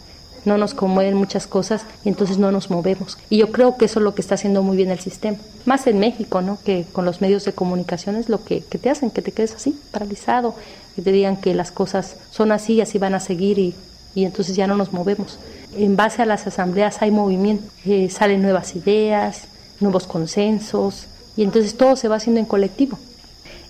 [0.46, 3.18] no nos conmueven muchas cosas y entonces no nos movemos.
[3.30, 5.38] Y yo creo que eso es lo que está haciendo muy bien el sistema.
[5.66, 6.58] Más en México, ¿no?
[6.64, 9.54] Que con los medios de comunicación es lo que, que te hacen, que te quedes
[9.54, 10.56] así, paralizado,
[10.96, 13.76] que te digan que las cosas son así y así van a seguir y,
[14.16, 15.38] y entonces ya no nos movemos.
[15.76, 19.44] En base a las asambleas hay movimiento, eh, salen nuevas ideas,
[19.80, 21.08] nuevos consensos
[21.38, 23.00] y entonces todo se va haciendo en colectivo.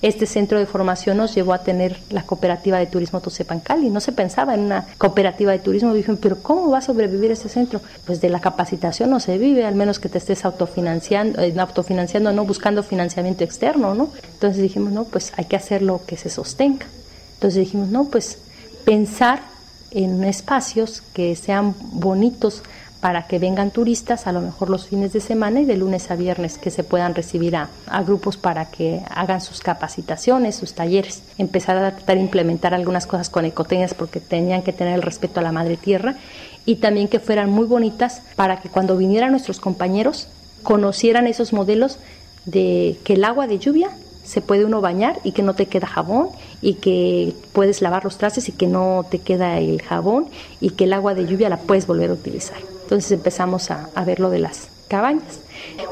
[0.01, 3.91] Este centro de formación nos llevó a tener la cooperativa de turismo Tosepancali.
[3.91, 5.93] No se pensaba en una cooperativa de turismo.
[5.93, 7.81] Dijeron, pero ¿cómo va a sobrevivir ese centro?
[8.05, 12.33] Pues de la capacitación no se vive, al menos que te estés autofinanciando, eh, autofinanciando,
[12.33, 14.09] no buscando financiamiento externo, ¿no?
[14.33, 16.87] Entonces dijimos, no, pues hay que hacerlo que se sostenga.
[17.35, 18.39] Entonces dijimos, no, pues
[18.85, 19.50] pensar
[19.91, 22.63] en espacios que sean bonitos
[23.01, 26.15] para que vengan turistas, a lo mejor los fines de semana y de lunes a
[26.15, 27.69] viernes, que se puedan recibir a,
[28.05, 31.23] grupos para que hagan sus capacitaciones, sus talleres.
[31.39, 35.39] Empezar a tratar de implementar algunas cosas con ecoteñas porque tenían que tener el respeto
[35.39, 36.15] a la madre tierra
[36.63, 40.27] y también que fueran muy bonitas para que cuando vinieran nuestros compañeros
[40.61, 41.97] conocieran esos modelos
[42.45, 43.89] de que el agua de lluvia
[44.32, 46.29] se puede uno bañar y que no te queda jabón
[46.61, 50.27] y que puedes lavar los trastes y que no te queda el jabón
[50.61, 52.55] y que el agua de lluvia la puedes volver a utilizar.
[52.84, 55.41] Entonces empezamos a, ver lo de las cabañas.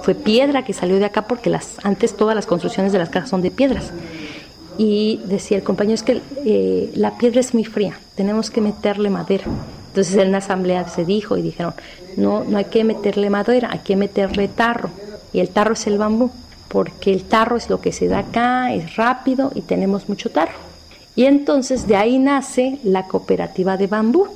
[0.04, 3.30] Fue piedra que salió de acá porque las, antes todas las construcciones de las casas
[3.30, 3.92] son de piedras.
[4.78, 9.10] Y decía el compañero, es que eh, la piedra es muy fría, tenemos que meterle
[9.10, 9.44] madera.
[9.88, 11.74] Entonces en una asamblea se dijo y dijeron,
[12.16, 14.92] no, no hay que meterle madera, hay que meterle tarro.
[15.34, 16.32] Y el tarro es el bambú,
[16.70, 20.70] porque el tarro es lo que se da acá, es rápido y tenemos mucho tarro.
[21.16, 24.28] Y entonces de ahí nace la cooperativa de bambú,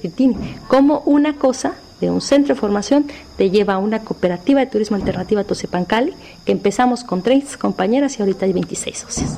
[0.00, 0.36] Titini,
[0.68, 3.06] como una cosa de un centro de formación
[3.36, 6.12] te lleva a una cooperativa de turismo alternativa Tosepancali,
[6.44, 9.30] que empezamos con tres compañeras y ahorita hay 26 socios.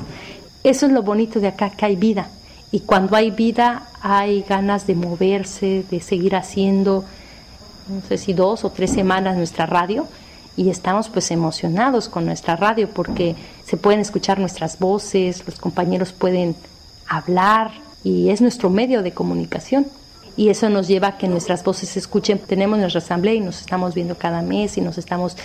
[0.63, 2.29] Eso es lo bonito de acá, que hay vida.
[2.71, 7.05] Y cuando hay vida hay ganas de moverse, de seguir haciendo,
[7.87, 10.07] no sé si dos o tres semanas nuestra radio,
[10.57, 13.35] y estamos pues emocionados con nuestra radio porque
[13.65, 16.55] se pueden escuchar nuestras voces, los compañeros pueden
[17.07, 17.71] hablar
[18.03, 19.87] y es nuestro medio de comunicación.
[20.35, 22.37] Y eso nos lleva a que nuestras voces se escuchen.
[22.39, 25.35] Tenemos nuestra asamblea y nos estamos viendo cada mes y nos estamos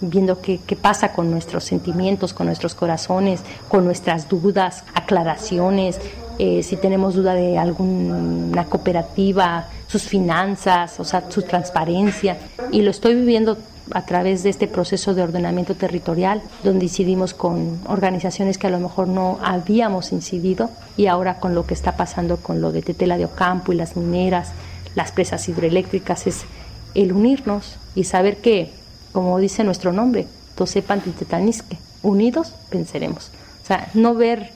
[0.00, 6.00] viendo qué, qué pasa con nuestros sentimientos, con nuestros corazones, con nuestras dudas, aclaraciones,
[6.38, 12.38] eh, si tenemos duda de alguna cooperativa, sus finanzas, o sea, su transparencia.
[12.70, 13.58] Y lo estoy viviendo
[13.90, 18.80] a través de este proceso de ordenamiento territorial, donde incidimos con organizaciones que a lo
[18.80, 23.18] mejor no habíamos incidido y ahora con lo que está pasando con lo de Tetela
[23.18, 24.52] de Ocampo y las mineras,
[24.94, 26.42] las presas hidroeléctricas, es
[26.94, 28.70] el unirnos y saber que,
[29.12, 33.30] como dice nuestro nombre, Tosepan Titetanisque, unidos venceremos.
[33.62, 34.50] O sea, no ver,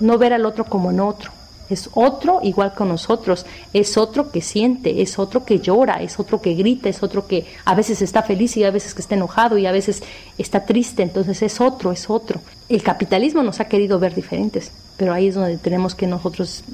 [0.00, 1.30] no ver al otro como en otro,
[1.70, 6.40] es otro igual que nosotros, es otro que siente, es otro que llora, es otro
[6.40, 9.58] que grita, es otro que a veces está feliz y a veces que está enojado
[9.58, 10.02] y a veces
[10.38, 12.40] está triste, entonces es otro, es otro.
[12.68, 16.64] El capitalismo nos ha querido ver diferentes, pero ahí es donde tenemos que nosotros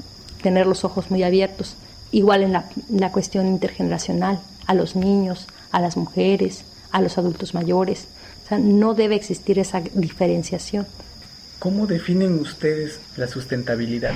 [0.42, 1.76] tener los ojos muy abiertos.
[2.10, 7.54] Igual en la, la cuestión intergeneracional, a los niños, a las mujeres, a los adultos
[7.54, 8.06] mayores.
[8.44, 10.86] O sea, no debe existir esa diferenciación.
[11.58, 14.12] ¿Cómo definen ustedes la sustentabilidad?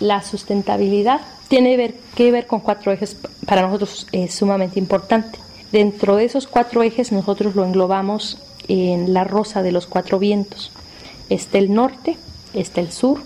[0.00, 3.16] La sustentabilidad tiene que ver con cuatro ejes,
[3.46, 5.38] para nosotros es sumamente importante.
[5.70, 10.72] Dentro de esos cuatro ejes nosotros lo englobamos en la rosa de los cuatro vientos.
[11.30, 12.16] Está el norte,
[12.52, 13.20] está el sur,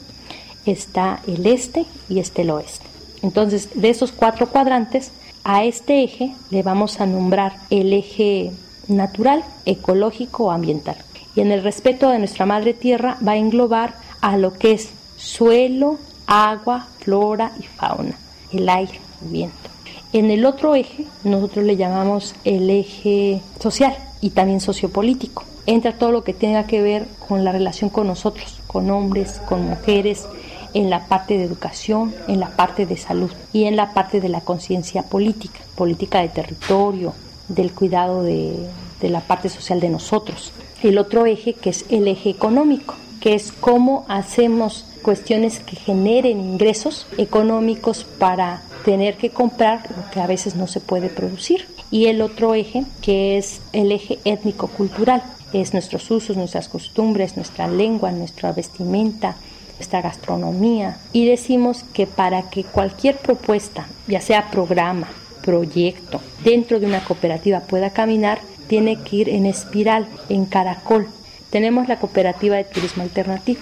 [0.67, 2.85] está el este y está el oeste.
[3.23, 5.13] Entonces, de esos cuatro cuadrantes,
[5.45, 8.53] a este eje le vamos a nombrar el eje
[8.87, 10.97] natural, ecológico o ambiental
[11.39, 14.89] y en el respeto de nuestra madre tierra va a englobar a lo que es
[15.17, 18.19] suelo, agua, flora y fauna,
[18.53, 19.71] el aire, el viento.
[20.13, 25.45] En el otro eje nosotros le llamamos el eje social y también sociopolítico.
[25.67, 29.63] Entra todo lo que tenga que ver con la relación con nosotros, con hombres, con
[29.63, 30.27] mujeres,
[30.75, 34.29] en la parte de educación, en la parte de salud y en la parte de
[34.29, 37.15] la conciencia política, política de territorio,
[37.49, 38.57] del cuidado de,
[39.01, 43.53] la parte social de nosotros el otro eje que es el eje económico, que es
[43.53, 50.55] cómo hacemos cuestiones que generen ingresos económicos para tener que comprar lo que a veces
[50.55, 51.67] no se puede producir.
[51.91, 55.23] Y el otro eje, que es el eje étnico-cultural,
[55.53, 59.37] es nuestros usos, nuestras costumbres, nuestra lengua, nuestra vestimenta,
[59.77, 60.99] nuestra gastronomía.
[61.13, 65.09] Y decimos que para que cualquier propuesta, ya sea programa,
[65.49, 71.09] proyecto, dentro de una cooperativa pueda caminar, tiene que ir en espiral, en caracol.
[71.49, 73.61] Tenemos la cooperativa de turismo alternativo.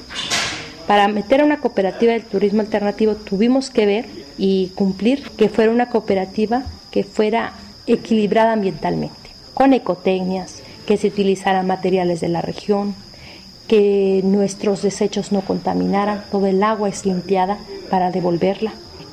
[0.89, 4.07] Para meter a una cooperativa de turismo alternativo tuvimos que ver
[4.37, 7.53] y cumplir que fuera una cooperativa que fuera
[7.87, 12.97] equilibrada ambientalmente, con ecotecnias, que se utilizaran materiales de la región,
[13.69, 17.59] que nuestros desechos no contaminaran, todo el agua es limpiada
[17.91, 18.73] para devolverla,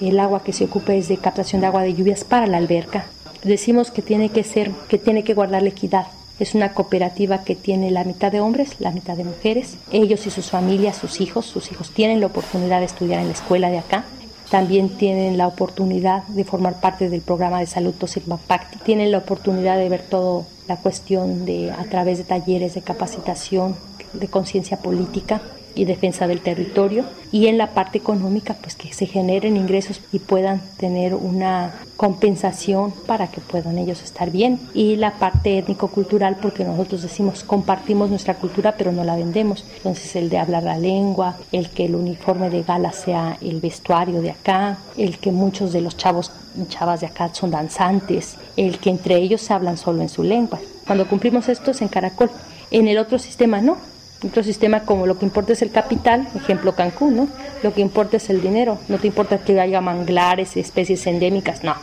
[0.10, 3.06] el agua que se ocupa es de captación de agua de lluvias para la alberca.
[3.44, 6.08] Decimos que tiene que ser, que tiene que guardar la equidad.
[6.40, 9.78] Es una cooperativa que tiene la mitad de hombres, la mitad de mujeres.
[9.92, 13.34] Ellos y sus familias, sus hijos, sus hijos tienen la oportunidad de estudiar en la
[13.34, 14.06] escuela de acá
[14.54, 18.40] también tienen la oportunidad de formar parte del programa de salud Sigma
[18.86, 23.76] tienen la oportunidad de ver toda la cuestión de a través de talleres de capacitación
[24.14, 25.42] de conciencia política
[25.76, 30.20] y defensa del territorio y en la parte económica pues que se generen ingresos y
[30.20, 34.60] puedan tener una compensación para que puedan ellos estar bien.
[34.74, 39.66] Y la parte étnico-cultural porque nosotros decimos compartimos nuestra cultura pero no la vendemos.
[39.78, 44.22] Entonces el de hablar la lengua el que el uniforme de gala sea el vestuario
[44.22, 46.32] de acá el que muchos de los chavos
[46.68, 50.60] chavas de acá son danzantes el que entre ellos se hablan solo en su lengua.
[50.86, 52.30] Cuando cumplimos esto es en Caracol.
[52.72, 53.78] En el otro sistema no
[54.24, 57.28] otro sistema como lo que importa es el capital, ejemplo Cancún, ¿no?
[57.62, 61.76] Lo que importa es el dinero, no te importa que haya manglares, especies endémicas, no.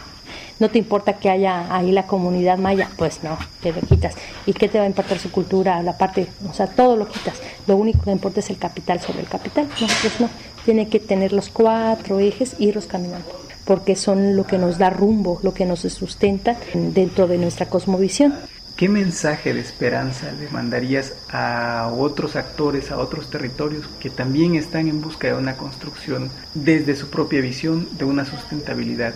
[0.59, 4.14] No te importa que haya ahí la comunidad maya, pues no, te lo quitas.
[4.45, 7.41] ¿Y qué te va a importar su cultura, la parte, o sea, todo lo quitas.
[7.66, 9.66] Lo único que importa es el capital sobre el capital.
[9.80, 10.28] Nosotros no,
[10.66, 14.91] tiene que tener los cuatro ejes y irlos caminando porque son lo que nos da
[14.91, 18.34] rumbo, lo que nos sustenta dentro de nuestra cosmovisión.
[18.81, 24.89] ¿Qué mensaje de esperanza le mandarías a otros actores, a otros territorios que también están
[24.89, 29.12] en busca de una construcción desde su propia visión de una sustentabilidad?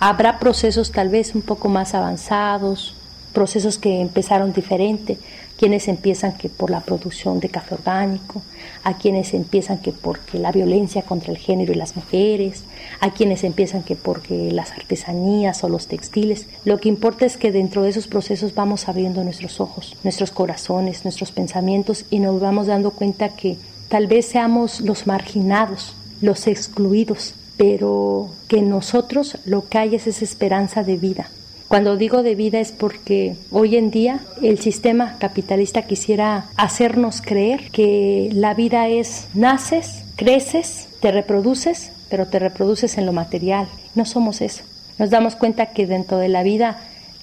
[0.00, 2.96] Habrá procesos tal vez un poco más avanzados,
[3.32, 5.16] procesos que empezaron diferente,
[5.58, 8.42] quienes empiezan que por la producción de café orgánico,
[8.82, 12.64] a quienes empiezan que porque la violencia contra el género y las mujeres,
[13.00, 16.46] a quienes empiezan que porque las artesanías o los textiles.
[16.64, 21.04] Lo que importa es que dentro de esos procesos vamos abriendo nuestros ojos, nuestros corazones,
[21.04, 23.56] nuestros pensamientos y nos vamos dando cuenta que
[23.88, 30.24] tal vez seamos los marginados, los excluidos, pero que nosotros lo que hay es esa
[30.24, 31.28] esperanza de vida,
[31.74, 37.68] cuando digo de vida es porque hoy en día el sistema capitalista quisiera hacernos creer
[37.72, 43.66] que la vida es naces, creces, te reproduces, pero te reproduces en lo material.
[43.96, 44.62] No somos eso.
[44.98, 46.78] Nos damos cuenta que dentro de la vida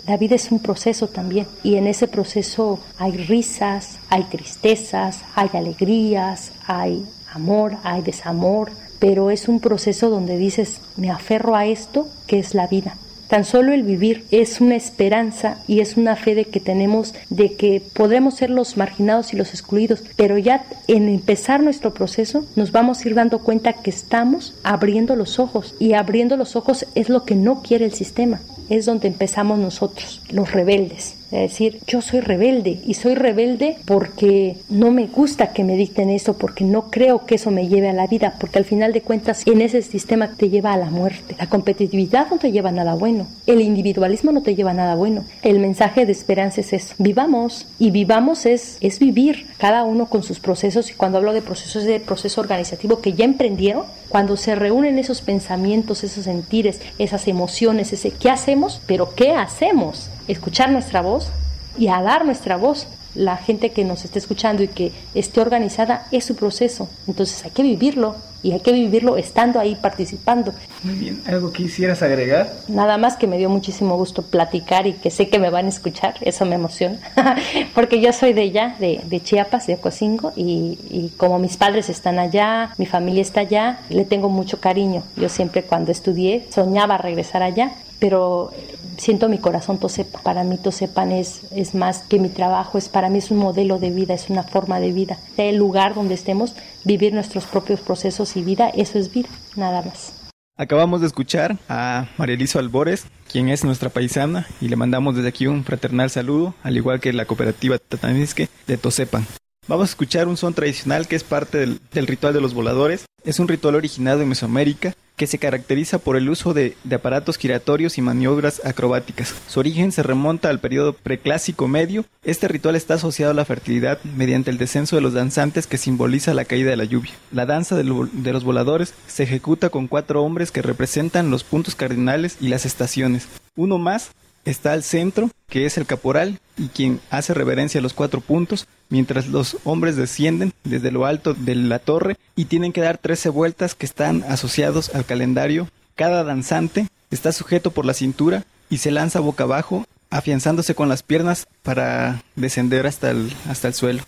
[0.06, 5.50] la vida es un proceso también y en ese proceso hay risas, hay tristezas, hay
[5.54, 12.10] alegrías, hay amor, hay desamor, pero es un proceso donde dices, me aferro a esto
[12.28, 12.98] que es la vida.
[13.32, 17.54] Tan solo el vivir es una esperanza y es una fe de que tenemos de
[17.54, 22.74] que podremos ser los marginados y los excluidos, pero ya en empezar nuestro proceso nos
[22.74, 27.08] vamos a ir dando cuenta que estamos abriendo los ojos y abriendo los ojos es
[27.08, 28.42] lo que no quiere el sistema.
[28.68, 34.58] Es donde empezamos nosotros, los rebeldes es decir, yo soy rebelde y soy rebelde porque
[34.70, 37.94] no me gusta que me dicten eso, porque no creo que eso me lleve a
[37.94, 41.36] la vida, porque al final de cuentas en ese sistema te lleva a la muerte.
[41.40, 44.96] La competitividad no te lleva a nada bueno, el individualismo no te lleva a nada
[44.96, 45.24] bueno.
[45.42, 50.24] El mensaje de esperanza es eso, vivamos y vivamos es, es vivir, cada uno con
[50.24, 54.56] sus procesos y cuando hablo de procesos de proceso organizativo que ya emprendieron, cuando se
[54.56, 61.02] reúnen esos pensamientos, esos sentires, esas emociones, ese qué hacemos, pero qué hacemos, escuchar nuestra
[61.02, 61.32] voz
[61.78, 62.88] y a dar nuestra voz.
[63.14, 66.90] La gente que nos esté escuchando y que esté organizada es su proceso.
[67.08, 70.54] Entonces hay que vivirlo y hay que vivirlo estando ahí participando.
[70.84, 72.52] Muy bien, ¿algo quisieras agregar?
[72.68, 75.70] Nada más que me dio muchísimo gusto platicar y que sé que me van a
[75.70, 77.00] escuchar, eso me emociona,
[77.76, 81.90] porque yo soy de allá, de, de Chiapas, de Ocosingo, y, y, como mis padres
[81.90, 85.04] están allá, mi familia está allá, le tengo mucho cariño.
[85.16, 88.52] Yo siempre cuando estudié soñaba regresar allá, pero
[88.98, 90.20] siento mi corazón Tosepa.
[90.22, 93.80] Para mí Tosepan es, es más que mi trabajo, es para mí es un modelo
[93.80, 95.18] de vida, es una forma de vida.
[95.38, 96.56] El lugar donde estemos,
[96.86, 100.14] vivir nuestros propios procesos y vida, eso es vida, nada más.
[100.58, 105.48] Acabamos de escuchar a María Albores, quien es nuestra paisana, y le mandamos desde aquí
[105.48, 109.26] un fraternal saludo, al igual que la cooperativa Tatanisque de Tosepan.
[109.68, 113.06] Vamos a escuchar un son tradicional que es parte del, ritual de los voladores.
[113.24, 118.00] Es un ritual originado en Mesoamérica que se caracteriza por el uso de, aparatos giratorios
[118.00, 119.36] y maniobras acrobáticas.
[119.48, 122.06] Su origen se remonta al periodo preclásico medio.
[122.24, 126.34] Este ritual está asociado a la fertilidad mediante el descenso de los danzantes que simboliza
[126.34, 127.14] la caída de la lluvia.
[127.32, 132.38] La danza de los voladores se ejecuta con cuatro hombres que representan los puntos cardinales
[132.42, 133.28] y las estaciones.
[133.56, 134.10] Uno más
[134.44, 138.68] está al centro, que es el caporal, y quien hace reverencia a los cuatro puntos,
[138.90, 143.30] mientras los hombres descienden desde lo alto de la torre y tienen que dar 13
[143.30, 145.68] vueltas que están asociados al calendario.
[145.96, 151.02] Cada danzante está sujeto por la cintura y se lanza boca abajo, afianzándose con las
[151.02, 154.04] piernas para descender hasta el, hasta el suelo.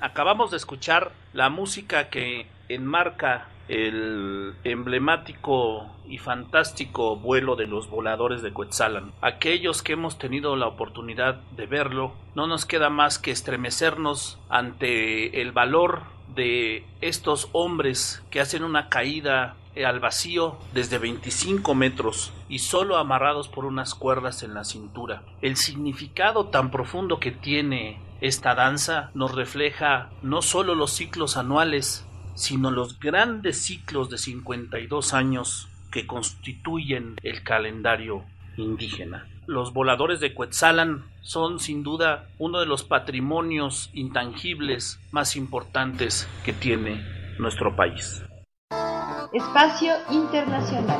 [0.00, 8.42] Acabamos de escuchar la música que enmarca el emblemático y fantástico vuelo de los voladores
[8.42, 9.12] de Quetzalan.
[9.20, 15.42] Aquellos que hemos tenido la oportunidad de verlo, no nos queda más que estremecernos ante
[15.42, 16.02] el valor
[16.34, 23.48] de estos hombres que hacen una caída al vacío desde 25 metros y solo amarrados
[23.48, 25.22] por unas cuerdas en la cintura.
[25.42, 32.06] El significado tan profundo que tiene esta danza nos refleja no solo los ciclos anuales,
[32.34, 38.24] sino los grandes ciclos de 52 años que constituyen el calendario
[38.56, 39.26] indígena.
[39.46, 46.52] los voladores de Cuetzalan son sin duda uno de los patrimonios intangibles más importantes que
[46.52, 47.04] tiene
[47.38, 48.24] nuestro país.
[49.32, 50.98] Espacio Internacional.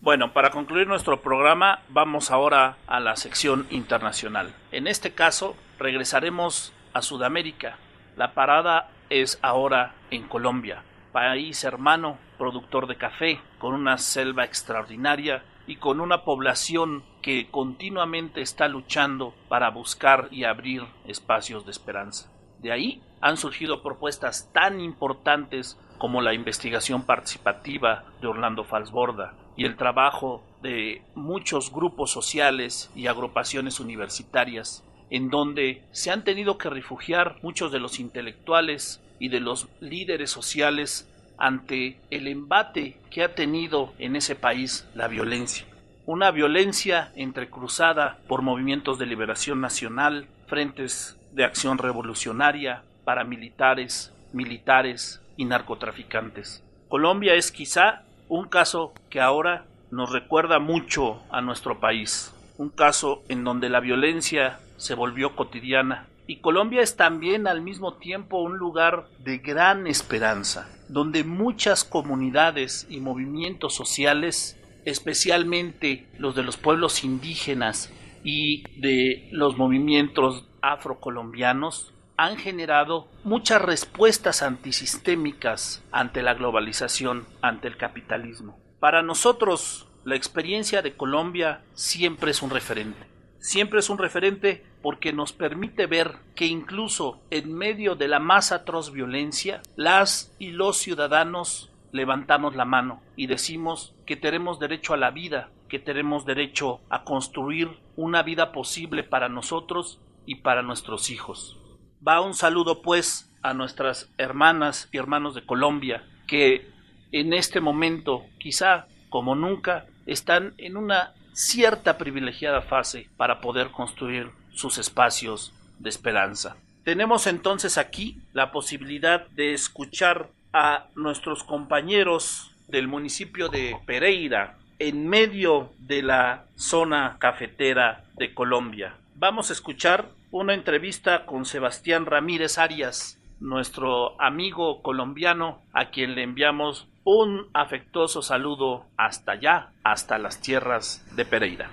[0.00, 4.54] Bueno, para concluir nuestro programa vamos ahora a la sección internacional.
[4.70, 7.78] En este caso regresaremos a Sudamérica.
[8.16, 10.82] La parada es ahora en Colombia,
[11.12, 18.40] país hermano, productor de café, con una selva extraordinaria y con una población que continuamente
[18.40, 22.30] está luchando para buscar y abrir espacios de esperanza.
[22.58, 29.64] De ahí han surgido propuestas tan importantes como la investigación participativa de Orlando Falsborda y
[29.64, 36.70] el trabajo de muchos grupos sociales y agrupaciones universitarias en donde se han tenido que
[36.70, 41.08] refugiar muchos de los intelectuales y de los líderes sociales
[41.38, 45.66] ante el embate que ha tenido en ese país la violencia.
[46.04, 55.44] Una violencia entrecruzada por movimientos de liberación nacional, frentes de acción revolucionaria, paramilitares, militares y
[55.44, 56.62] narcotraficantes.
[56.88, 63.22] Colombia es quizá un caso que ahora nos recuerda mucho a nuestro país, un caso
[63.28, 68.58] en donde la violencia se volvió cotidiana y Colombia es también al mismo tiempo un
[68.58, 77.02] lugar de gran esperanza, donde muchas comunidades y movimientos sociales, especialmente los de los pueblos
[77.02, 77.90] indígenas
[78.24, 87.78] y de los movimientos afrocolombianos, han generado muchas respuestas antisistémicas ante la globalización, ante el
[87.78, 88.58] capitalismo.
[88.80, 93.17] Para nosotros, la experiencia de Colombia siempre es un referente.
[93.40, 98.52] Siempre es un referente porque nos permite ver que incluso en medio de la más
[98.52, 104.98] atroz violencia, las y los ciudadanos levantamos la mano y decimos que tenemos derecho a
[104.98, 111.10] la vida, que tenemos derecho a construir una vida posible para nosotros y para nuestros
[111.10, 111.58] hijos.
[112.06, 116.68] Va un saludo pues a nuestras hermanas y hermanos de Colombia que
[117.12, 124.30] en este momento, quizá como nunca, están en una cierta privilegiada fase para poder construir
[124.52, 126.56] sus espacios de esperanza.
[126.84, 135.08] Tenemos entonces aquí la posibilidad de escuchar a nuestros compañeros del municipio de Pereira en
[135.08, 138.94] medio de la zona cafetera de Colombia.
[139.14, 146.22] Vamos a escuchar una entrevista con Sebastián Ramírez Arias, nuestro amigo colombiano, a quien le
[146.22, 151.70] enviamos un afectuoso saludo hasta allá, hasta las tierras de Pereira.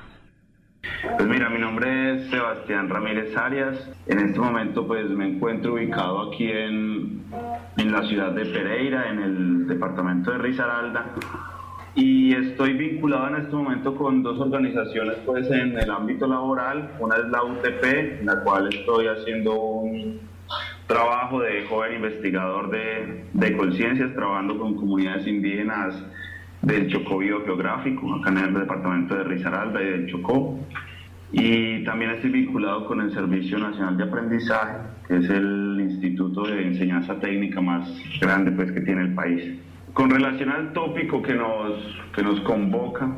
[1.18, 3.90] Pues mira, mi nombre es Sebastián Ramírez Arias.
[4.08, 7.24] En este momento pues me encuentro ubicado aquí en,
[7.78, 11.14] en la ciudad de Pereira, en el departamento de Risaralda.
[11.96, 16.92] Y estoy vinculado en este momento con dos organizaciones pues en el ámbito laboral.
[17.00, 17.84] Una es la UTP,
[18.20, 20.20] en la cual estoy haciendo un
[20.88, 25.96] trabajo de joven investigador de, de conciencias, trabajando con comunidades indígenas
[26.62, 30.60] del Chocó Biogeográfico, acá en el departamento de Risaralda y del Chocó.
[31.32, 36.68] Y también estoy vinculado con el Servicio Nacional de Aprendizaje, que es el instituto de
[36.68, 37.90] enseñanza técnica más
[38.22, 39.60] grande pues, que tiene el país.
[39.94, 41.74] Con relación al tópico que nos,
[42.16, 43.10] que nos convoca,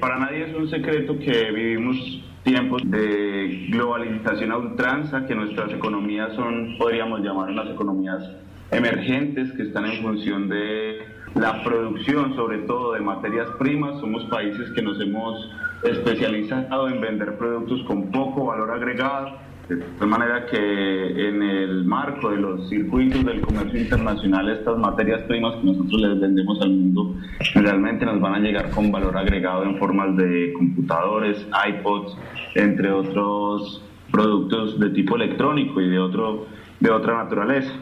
[0.00, 6.34] para nadie es un secreto que vivimos tiempos de globalización a ultranza, que nuestras economías
[6.34, 8.22] son, podríamos llamar, unas economías
[8.70, 10.98] emergentes que están en función de
[11.34, 14.00] la producción, sobre todo de materias primas.
[14.00, 15.50] Somos países que nos hemos
[15.82, 19.36] especializado en vender productos con poco valor agregado,
[19.68, 25.22] de tal manera que en el marco de los circuitos del comercio internacional estas materias
[25.22, 27.14] primas que nosotros les vendemos al mundo
[27.54, 32.16] realmente nos van a llegar con valor agregado en formas de computadores, iPods,
[32.54, 36.46] entre otros productos de tipo electrónico y de, otro,
[36.80, 37.72] de otra naturaleza.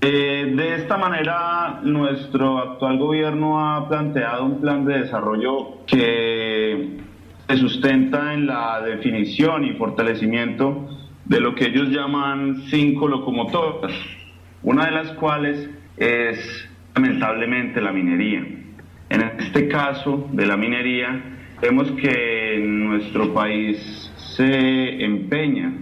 [0.00, 6.98] Eh, de esta manera, nuestro actual gobierno ha planteado un plan de desarrollo que
[7.48, 10.88] se sustenta en la definición y fortalecimiento
[11.24, 13.92] de lo que ellos llaman cinco locomotoras,
[14.62, 18.44] una de las cuales es lamentablemente la minería.
[19.10, 21.20] En este caso de la minería,
[21.60, 25.72] vemos que nuestro país se empeña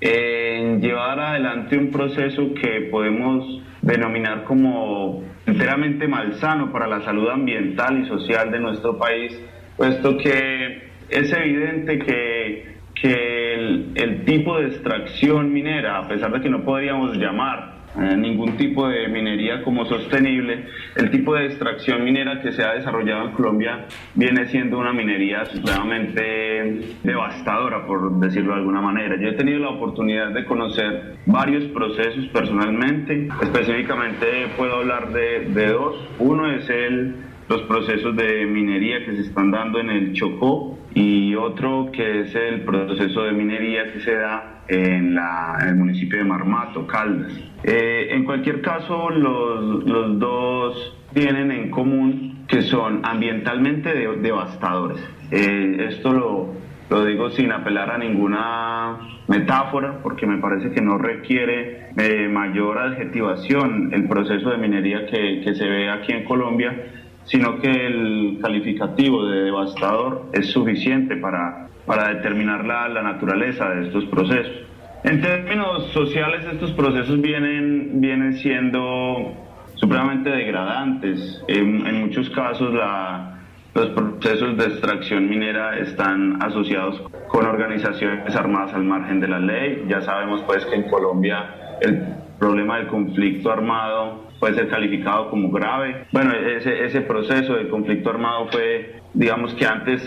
[0.00, 8.02] en llevar adelante un proceso que podemos denominar como enteramente malsano para la salud ambiental
[8.02, 9.38] y social de nuestro país,
[9.76, 12.71] puesto que es evidente que,
[13.02, 18.16] que el, el tipo de extracción minera, a pesar de que no podríamos llamar eh,
[18.16, 20.66] ningún tipo de minería como sostenible.
[20.94, 25.44] El tipo de extracción minera que se ha desarrollado en Colombia viene siendo una minería
[25.46, 29.16] supremamente devastadora, por decirlo de alguna manera.
[29.20, 34.26] Yo he tenido la oportunidad de conocer varios procesos personalmente, específicamente
[34.56, 36.08] puedo hablar de, de dos.
[36.20, 37.16] Uno es el
[37.48, 42.34] los procesos de minería que se están dando en el Chocó y otro que es
[42.34, 47.32] el proceso de minería que se da en, la, el municipio de Marmato, Caldas.
[47.64, 55.02] Eh, en cualquier caso, los, los, dos tienen en común que son ambientalmente devastadores.
[55.30, 56.54] Eh, esto lo,
[56.90, 58.98] lo digo sin apelar a ninguna
[59.28, 65.40] metáfora, porque me parece que no requiere eh, mayor adjetivación el proceso de minería que,
[65.42, 71.68] que se ve aquí en Colombia sino que el calificativo de devastador es suficiente para,
[71.86, 74.62] para determinar la, la naturaleza de estos procesos.
[75.04, 79.34] En términos sociales, estos procesos vienen, vienen siendo
[79.74, 81.42] supremamente degradantes.
[81.48, 83.40] En, muchos casos, la,
[83.74, 89.84] los procesos de extracción minera están asociados con organizaciones armadas al margen de la ley.
[89.88, 95.48] Ya sabemos pues que en Colombia el problema del conflicto armado puede ser calificado como
[95.52, 96.06] grave.
[96.10, 100.02] Bueno, ese, ese proceso de conflicto armado fue, digamos que antes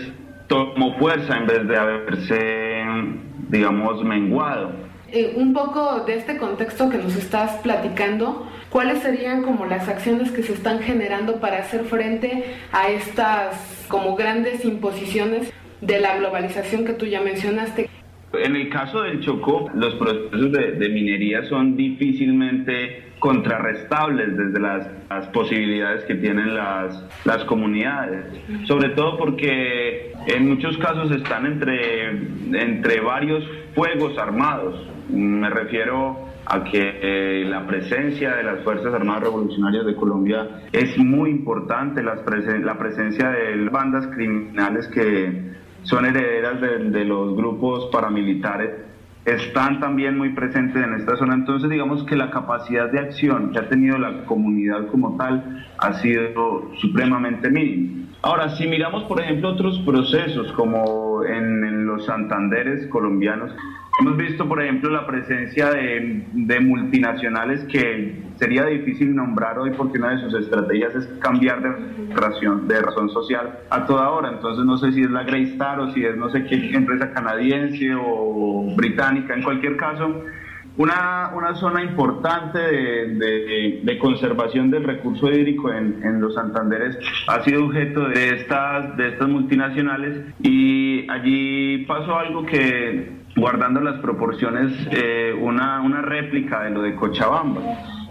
[0.46, 2.84] tomó fuerza en vez de haberse,
[3.48, 4.70] digamos, menguado.
[5.10, 10.30] Eh, un poco de este contexto que nos estás platicando, ¿cuáles serían como las acciones
[10.30, 15.50] que se están generando para hacer frente a estas como grandes imposiciones
[15.80, 17.88] de la globalización que tú ya mencionaste?
[18.38, 25.26] En el caso del Chocó, los procesos de, minería son difícilmente contrarrestables desde las, las,
[25.28, 28.26] posibilidades que tienen las, las comunidades,
[28.66, 32.10] sobre todo porque en muchos casos están entre,
[32.52, 33.44] entre varios
[33.74, 34.86] fuegos armados.
[35.08, 40.96] Me refiero a que eh, la presencia de las Fuerzas Armadas Revolucionarias de Colombia es
[40.96, 42.20] muy importante, las
[42.62, 45.56] la presencia de bandas criminales que
[45.86, 48.70] son herederas de, los grupos paramilitares
[49.24, 51.34] están también muy presentes en esta zona.
[51.34, 55.94] Entonces, digamos que la capacidad de acción que ha tenido la comunidad como tal ha
[55.94, 58.06] sido supremamente mínima.
[58.22, 63.52] Ahora, si miramos, por ejemplo, otros procesos como en los Santanderes colombianos,
[64.00, 69.98] hemos visto, por ejemplo, la presencia de, de, multinacionales que sería difícil nombrar hoy porque
[69.98, 74.30] una de sus estrategias es cambiar de razón, de razón social a toda hora.
[74.30, 77.94] Entonces, no sé si es la Greystar o si es no sé qué empresa canadiense
[77.94, 80.22] o británica, en cualquier caso
[80.78, 86.98] una, una zona importante de, de, de, conservación del recurso hídrico en, en, los Santanderes
[87.28, 94.00] ha sido objeto de estas, de estas multinacionales y allí pasó algo que, guardando las
[94.00, 97.60] proporciones, eh, una, una réplica de lo de Cochabamba.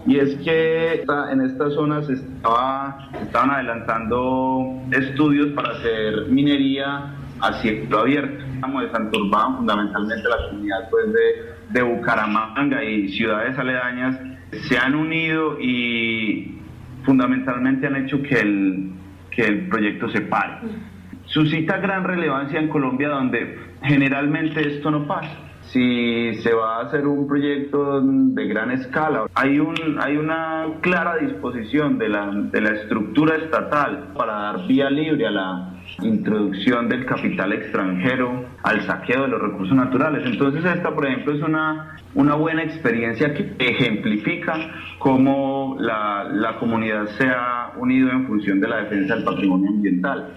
[0.06, 7.98] Y es que en estas zonas estaba, estaban adelantando estudios para hacer minería a cielo
[7.98, 8.44] abierto.
[8.46, 14.18] De Santurbán, fundamentalmente la comunidad pues, de, de Bucaramanga y ciudades aledañas
[14.68, 16.58] se han unido y
[17.04, 18.92] fundamentalmente han hecho que el,
[19.30, 20.54] que el proyecto se pare.
[21.26, 25.36] Suscita gran relevancia en Colombia donde generalmente esto no pasa.
[25.72, 31.16] Si se va a hacer un proyecto de gran escala, hay, un, hay una clara
[31.16, 37.06] disposición de la, de la estructura estatal para dar vía libre a la, introducción del
[37.06, 40.22] capital extranjero al saqueo de los recursos naturales.
[40.26, 44.54] Entonces esta, por ejemplo, es una, una buena experiencia que ejemplifica
[44.98, 50.34] cómo la, la comunidad se ha unido en función de la defensa del patrimonio ambiental.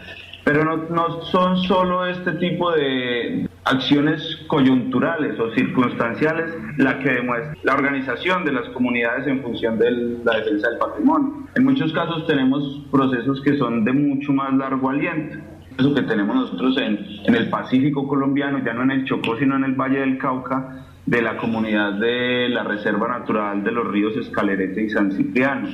[0.49, 7.55] Pero no, no son solo este tipo de acciones coyunturales o circunstanciales la que demuestra
[7.61, 9.91] la organización de las comunidades en función de
[10.23, 11.47] la defensa del patrimonio.
[11.55, 15.37] En muchos casos tenemos procesos que son de mucho más largo aliento.
[15.77, 16.97] Eso que tenemos nosotros en,
[17.27, 20.83] en el Pacífico colombiano, ya no en el Chocó, sino en el Valle del Cauca,
[21.05, 25.69] de la comunidad de la Reserva Natural de los ríos Escalerete y San Cipriano.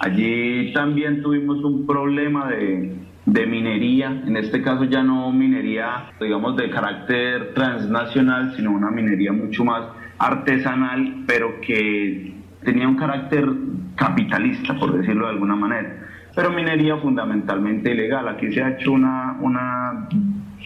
[0.00, 6.56] Allí también tuvimos un problema de, de minería, en este caso ya no minería, digamos,
[6.56, 9.82] de carácter transnacional, sino una minería mucho más
[10.18, 12.32] artesanal, pero que
[12.64, 13.46] tenía un carácter
[13.96, 16.06] capitalista, por decirlo de alguna manera.
[16.34, 18.28] Pero minería fundamentalmente ilegal.
[18.28, 20.08] Aquí se ha hecho una, una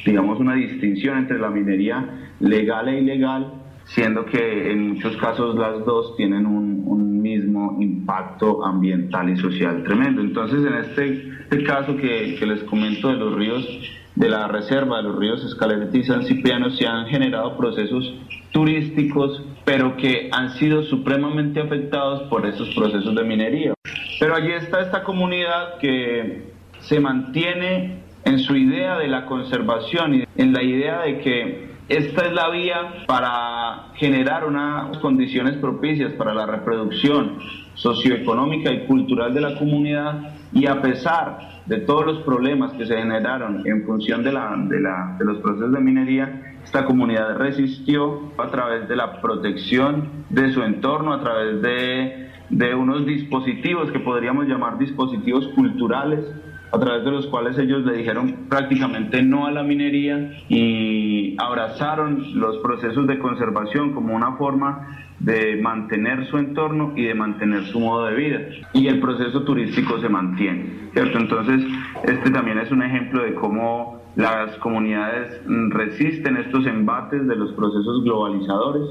[0.04, 2.04] digamos, una distinción entre la minería
[2.38, 3.52] legal e ilegal,
[3.94, 9.82] siendo que en muchos casos las dos tienen un, un mismo impacto ambiental y social
[9.84, 10.22] tremendo.
[10.22, 13.66] Entonces, en este, este caso que, que, les comento de los ríos,
[14.14, 18.14] de la reserva de los ríos Escalerete y San Cipriano se han generado procesos
[18.50, 23.74] turísticos, pero que han sido supremamente afectados por esos procesos de minería.
[24.18, 30.24] Pero allí está esta comunidad que se mantiene en su idea de la conservación y
[30.36, 36.32] en la idea de que esta es la vía para generar unas condiciones propicias para
[36.32, 37.38] la reproducción
[37.74, 42.96] socioeconómica y cultural de la comunidad y a pesar de todos los problemas que se
[42.96, 48.32] generaron en función de, la, de, la, de los procesos de minería, esta comunidad resistió
[48.38, 54.00] a través de la protección de su entorno, a través de, de unos dispositivos que
[54.00, 56.24] podríamos llamar dispositivos culturales
[56.72, 62.38] a través de los cuales ellos le dijeron prácticamente no a la minería y abrazaron
[62.38, 67.78] los procesos de conservación como una forma de mantener su entorno y de mantener su
[67.80, 68.40] modo de vida.
[68.72, 71.18] Y el proceso turístico se mantiene, ¿cierto?
[71.18, 71.62] Entonces,
[72.04, 75.40] este también es un ejemplo de cómo las comunidades
[75.70, 78.82] resisten estos embates de los procesos globalizadores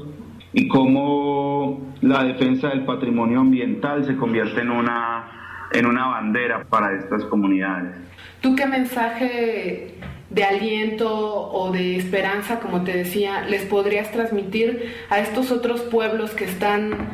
[0.52, 5.28] y cómo la defensa del patrimonio ambiental se convierte en una
[5.74, 7.96] en una bandera para estas comunidades.
[8.42, 9.94] ¿Tú qué mensaje
[10.34, 11.10] de aliento
[11.52, 17.10] o de esperanza, como te decía, les podrías transmitir a estos otros pueblos que están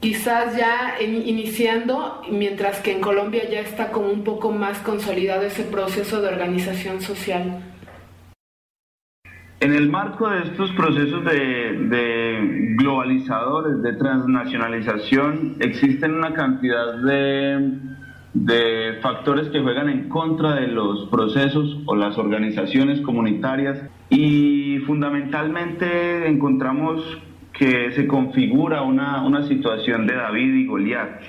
[0.00, 5.62] quizás ya iniciando, mientras que en Colombia ya está como un poco más consolidado ese
[5.64, 7.62] proceso de organización social?
[9.58, 17.95] En el marco de estos procesos de, globalizadores, de transnacionalización, existen una cantidad de,
[18.44, 23.78] de, factores que juegan en contra de los procesos o las organizaciones comunitarias
[24.10, 27.02] y fundamentalmente encontramos
[27.52, 31.22] que se configura una, una situación de David y Goliat.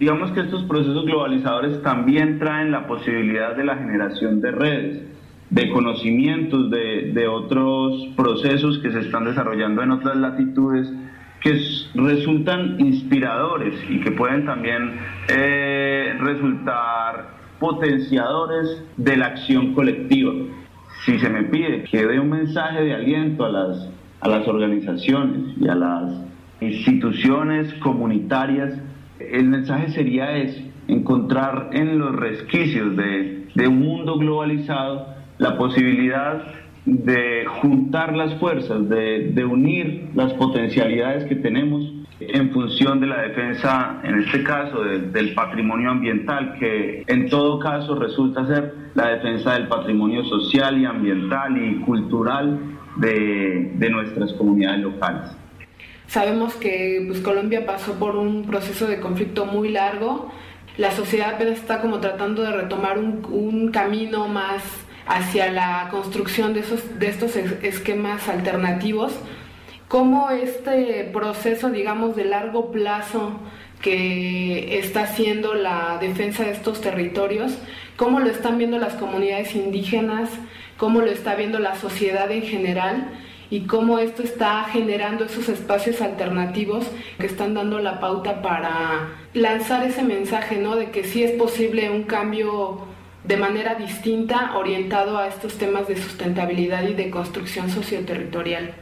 [0.00, 5.02] Digamos que estos procesos globalizadores también traen la posibilidad de la generación de redes
[5.50, 10.92] de conocimientos de, de, otros procesos que se están desarrollando en otras latitudes
[11.40, 11.60] que
[11.94, 14.98] resultan inspiradores y que pueden también
[15.28, 20.32] eh, resultar potenciadores de la acción colectiva.
[21.04, 23.88] Si se me pide que dé un mensaje de aliento a las,
[24.20, 26.22] a las organizaciones y a las
[26.60, 28.74] instituciones comunitarias,
[29.20, 36.42] el mensaje sería es encontrar en los resquicios de, de un mundo globalizado la posibilidad
[36.88, 44.00] de juntar las fuerzas, de, unir las potencialidades que tenemos en función de la defensa,
[44.02, 49.68] en este caso, del patrimonio ambiental, que en todo caso resulta ser la defensa del
[49.68, 52.58] patrimonio social y ambiental y cultural
[52.96, 55.30] de, de nuestras comunidades locales.
[56.08, 60.32] Sabemos que pues, Colombia pasó por un proceso de conflicto muy largo.
[60.78, 66.52] La sociedad apenas está como tratando de retomar un, un camino más hacia la construcción
[66.52, 69.12] de, esos, de estos esquemas alternativos,
[69.88, 73.40] cómo este proceso, digamos, de largo plazo
[73.80, 77.56] que está haciendo la defensa de estos territorios,
[77.96, 80.28] cómo lo están viendo las comunidades indígenas,
[80.76, 83.08] cómo lo está viendo la sociedad en general
[83.50, 86.84] y cómo esto está generando esos espacios alternativos
[87.18, 90.76] que están dando la pauta para lanzar ese mensaje, ¿no?
[90.76, 92.87] De que sí es posible un cambio
[93.28, 98.72] de manera distinta orientado a estos temas de sustentabilidad y de construcción socioterritorial.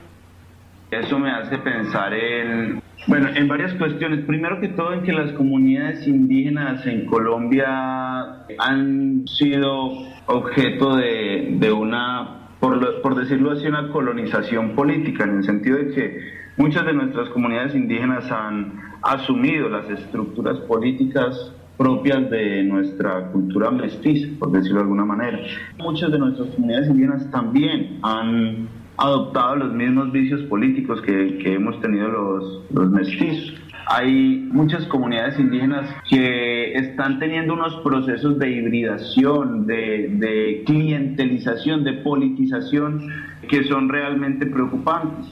[0.89, 4.25] Eso me hace pensar en, bueno, en varias cuestiones.
[4.25, 7.67] Primero que todo en que las comunidades indígenas en Colombia
[8.59, 9.91] han sido
[10.27, 15.93] objeto de, de una, por, por decirlo así, una colonización política, en el sentido de
[15.93, 16.21] que
[16.57, 24.29] muchas de nuestras comunidades indígenas han asumido las estructuras políticas propias de nuestra cultura mestiza,
[24.39, 25.39] por decirlo de alguna manera.
[25.79, 31.81] Muchas de nuestras comunidades indígenas también han adoptado los mismos vicios políticos que, que hemos
[31.81, 33.61] tenido los, los mestizos.
[33.89, 41.93] Hay muchas comunidades indígenas que están teniendo unos procesos de hibridación, de, de clientelización, de
[41.93, 43.09] politización
[43.49, 45.27] que son realmente preocupantes.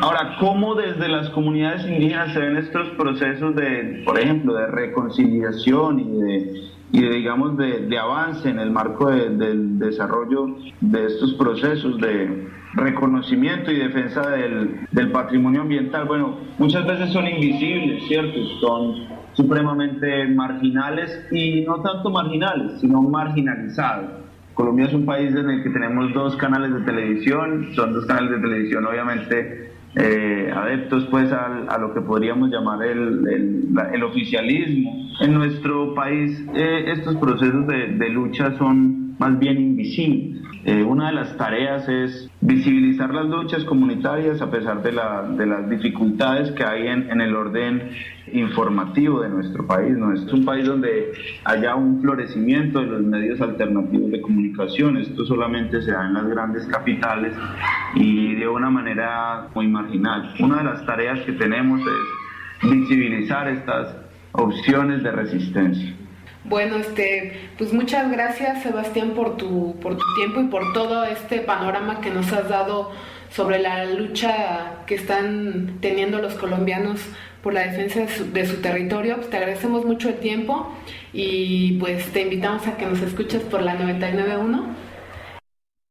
[0.00, 6.00] Ahora, ¿cómo desde las comunidades indígenas se ven estos procesos de, por ejemplo, de reconciliación
[6.00, 12.48] y de, y digamos, de, avance en el marco del desarrollo de estos procesos de
[12.74, 16.06] reconocimiento y defensa del, del patrimonio ambiental?
[16.06, 18.38] Bueno, muchas veces son invisibles, ¿cierto?
[18.60, 24.27] Son supremamente marginales y no tanto marginales, sino marginalizados.
[24.58, 28.32] Colombia es un país en el que tenemos dos canales de televisión, son dos canales
[28.32, 35.10] de televisión obviamente eh, adeptos pues a, lo que podríamos llamar el, el, oficialismo.
[35.20, 40.42] En nuestro país eh, estos procesos de, de, lucha son más bien invisibles.
[40.64, 45.46] Eh, una de las tareas es visibilizar las luchas comunitarias a pesar de, la, de
[45.46, 47.90] las dificultades que hay en, en, el orden
[48.32, 49.96] informativo de nuestro país.
[49.96, 50.12] ¿no?
[50.12, 51.12] Es un país donde
[51.44, 54.96] haya un florecimiento de los medios alternativos de comunicación.
[54.96, 57.34] Esto solamente se da en las grandes capitales
[57.94, 60.34] y de una manera muy marginal.
[60.40, 63.96] Una de las tareas que tenemos es visibilizar estas
[64.32, 65.94] opciones de resistencia.
[66.48, 71.40] Bueno, este, pues muchas gracias Sebastián por tu, por tu tiempo y por todo este
[71.40, 72.90] panorama que nos has dado
[73.30, 77.02] sobre la lucha que están teniendo los colombianos
[77.42, 79.16] por la defensa de su, de su territorio.
[79.16, 80.74] Pues te agradecemos mucho el tiempo
[81.12, 84.88] y pues te invitamos a que nos escuches por la 991.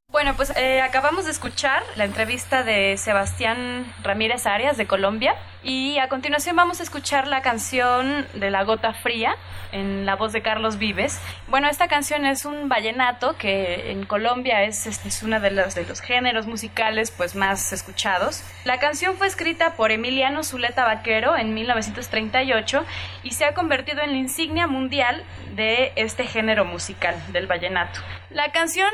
[0.10, 5.36] Bueno, pues eh, acabamos de escuchar la entrevista de Sebastián Ramírez Arias de Colombia
[5.68, 9.36] y a continuación vamos a escuchar la canción de La Gota Fría
[9.74, 11.20] en la voz de Carlos Vives.
[11.50, 15.86] Bueno, esta canción es un vallenato que en Colombia es, es, uno de los, de
[15.86, 18.44] los géneros musicales pues más escuchados.
[18.64, 22.86] La canción fue escrita por Emiliano Zuleta Vaquero en 1938
[23.24, 25.22] y se ha convertido en la insignia mundial
[25.56, 28.00] de este género musical, del vallenato.
[28.30, 28.92] La canción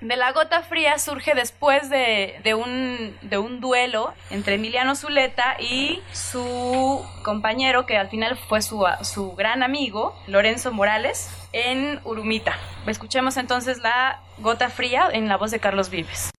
[0.00, 5.56] de La Gota Fría surge después de, de, un, de un duelo entre Emiliano Zuleta
[5.58, 12.56] y su compañero, que al final fue su, su gran amigo, Lorenzo Morales, en Urumita.
[12.86, 16.32] Escuchemos entonces La Gota Fría en la voz de Carlos Vives.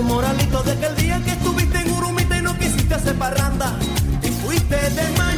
[0.00, 0.62] Moralito,
[0.96, 1.41] día que
[3.02, 3.76] hacer parranda
[4.22, 5.31] y fuiste de mañanita,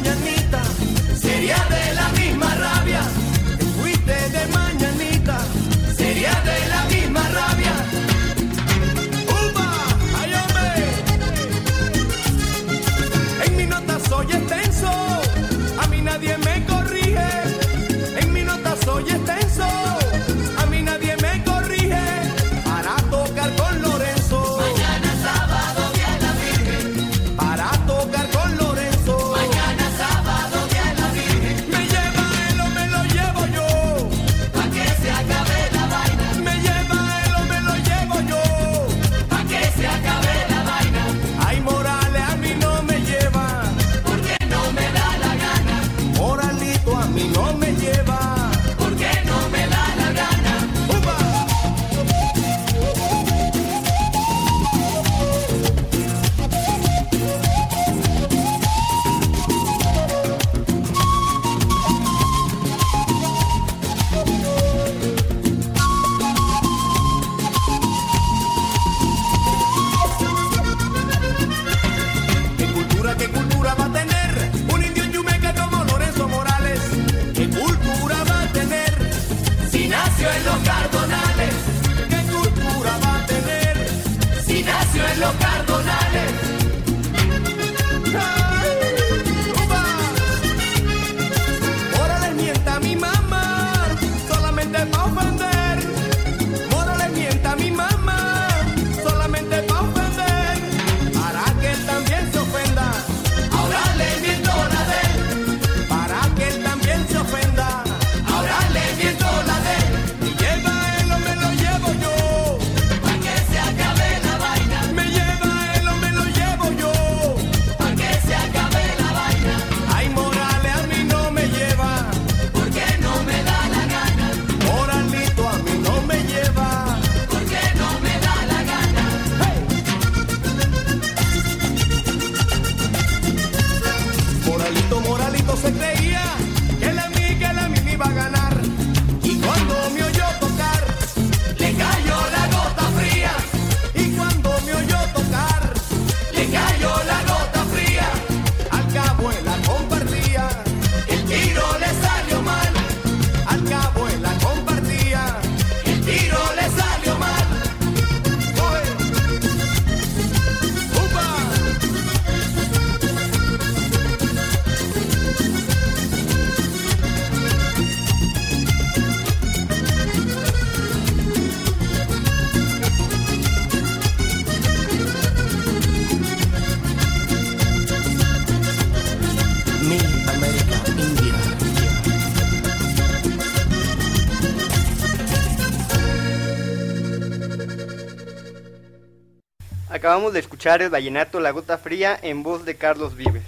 [190.14, 193.42] Acabamos de escuchar el vallenato La Gota Fría en voz de Carlos Vives.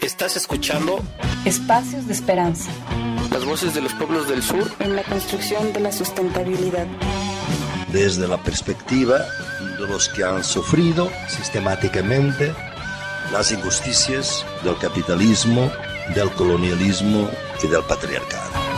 [0.00, 1.00] Estás escuchando
[1.44, 2.68] Espacios de Esperanza.
[3.30, 6.88] Las voces de los pueblos del sur en la construcción de la sustentabilidad.
[7.92, 9.18] Desde la perspectiva
[9.78, 12.52] de los que han sufrido sistemáticamente
[13.30, 15.70] las injusticias del capitalismo,
[16.12, 17.30] del colonialismo
[17.62, 18.71] y del patriarcado.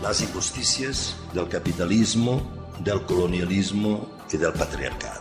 [0.00, 2.40] las injusticias del capitalismo,
[2.82, 5.19] del colonialismo y del patriarcado.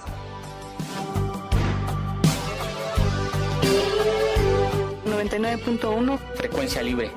[6.36, 7.12] Frecuencia libre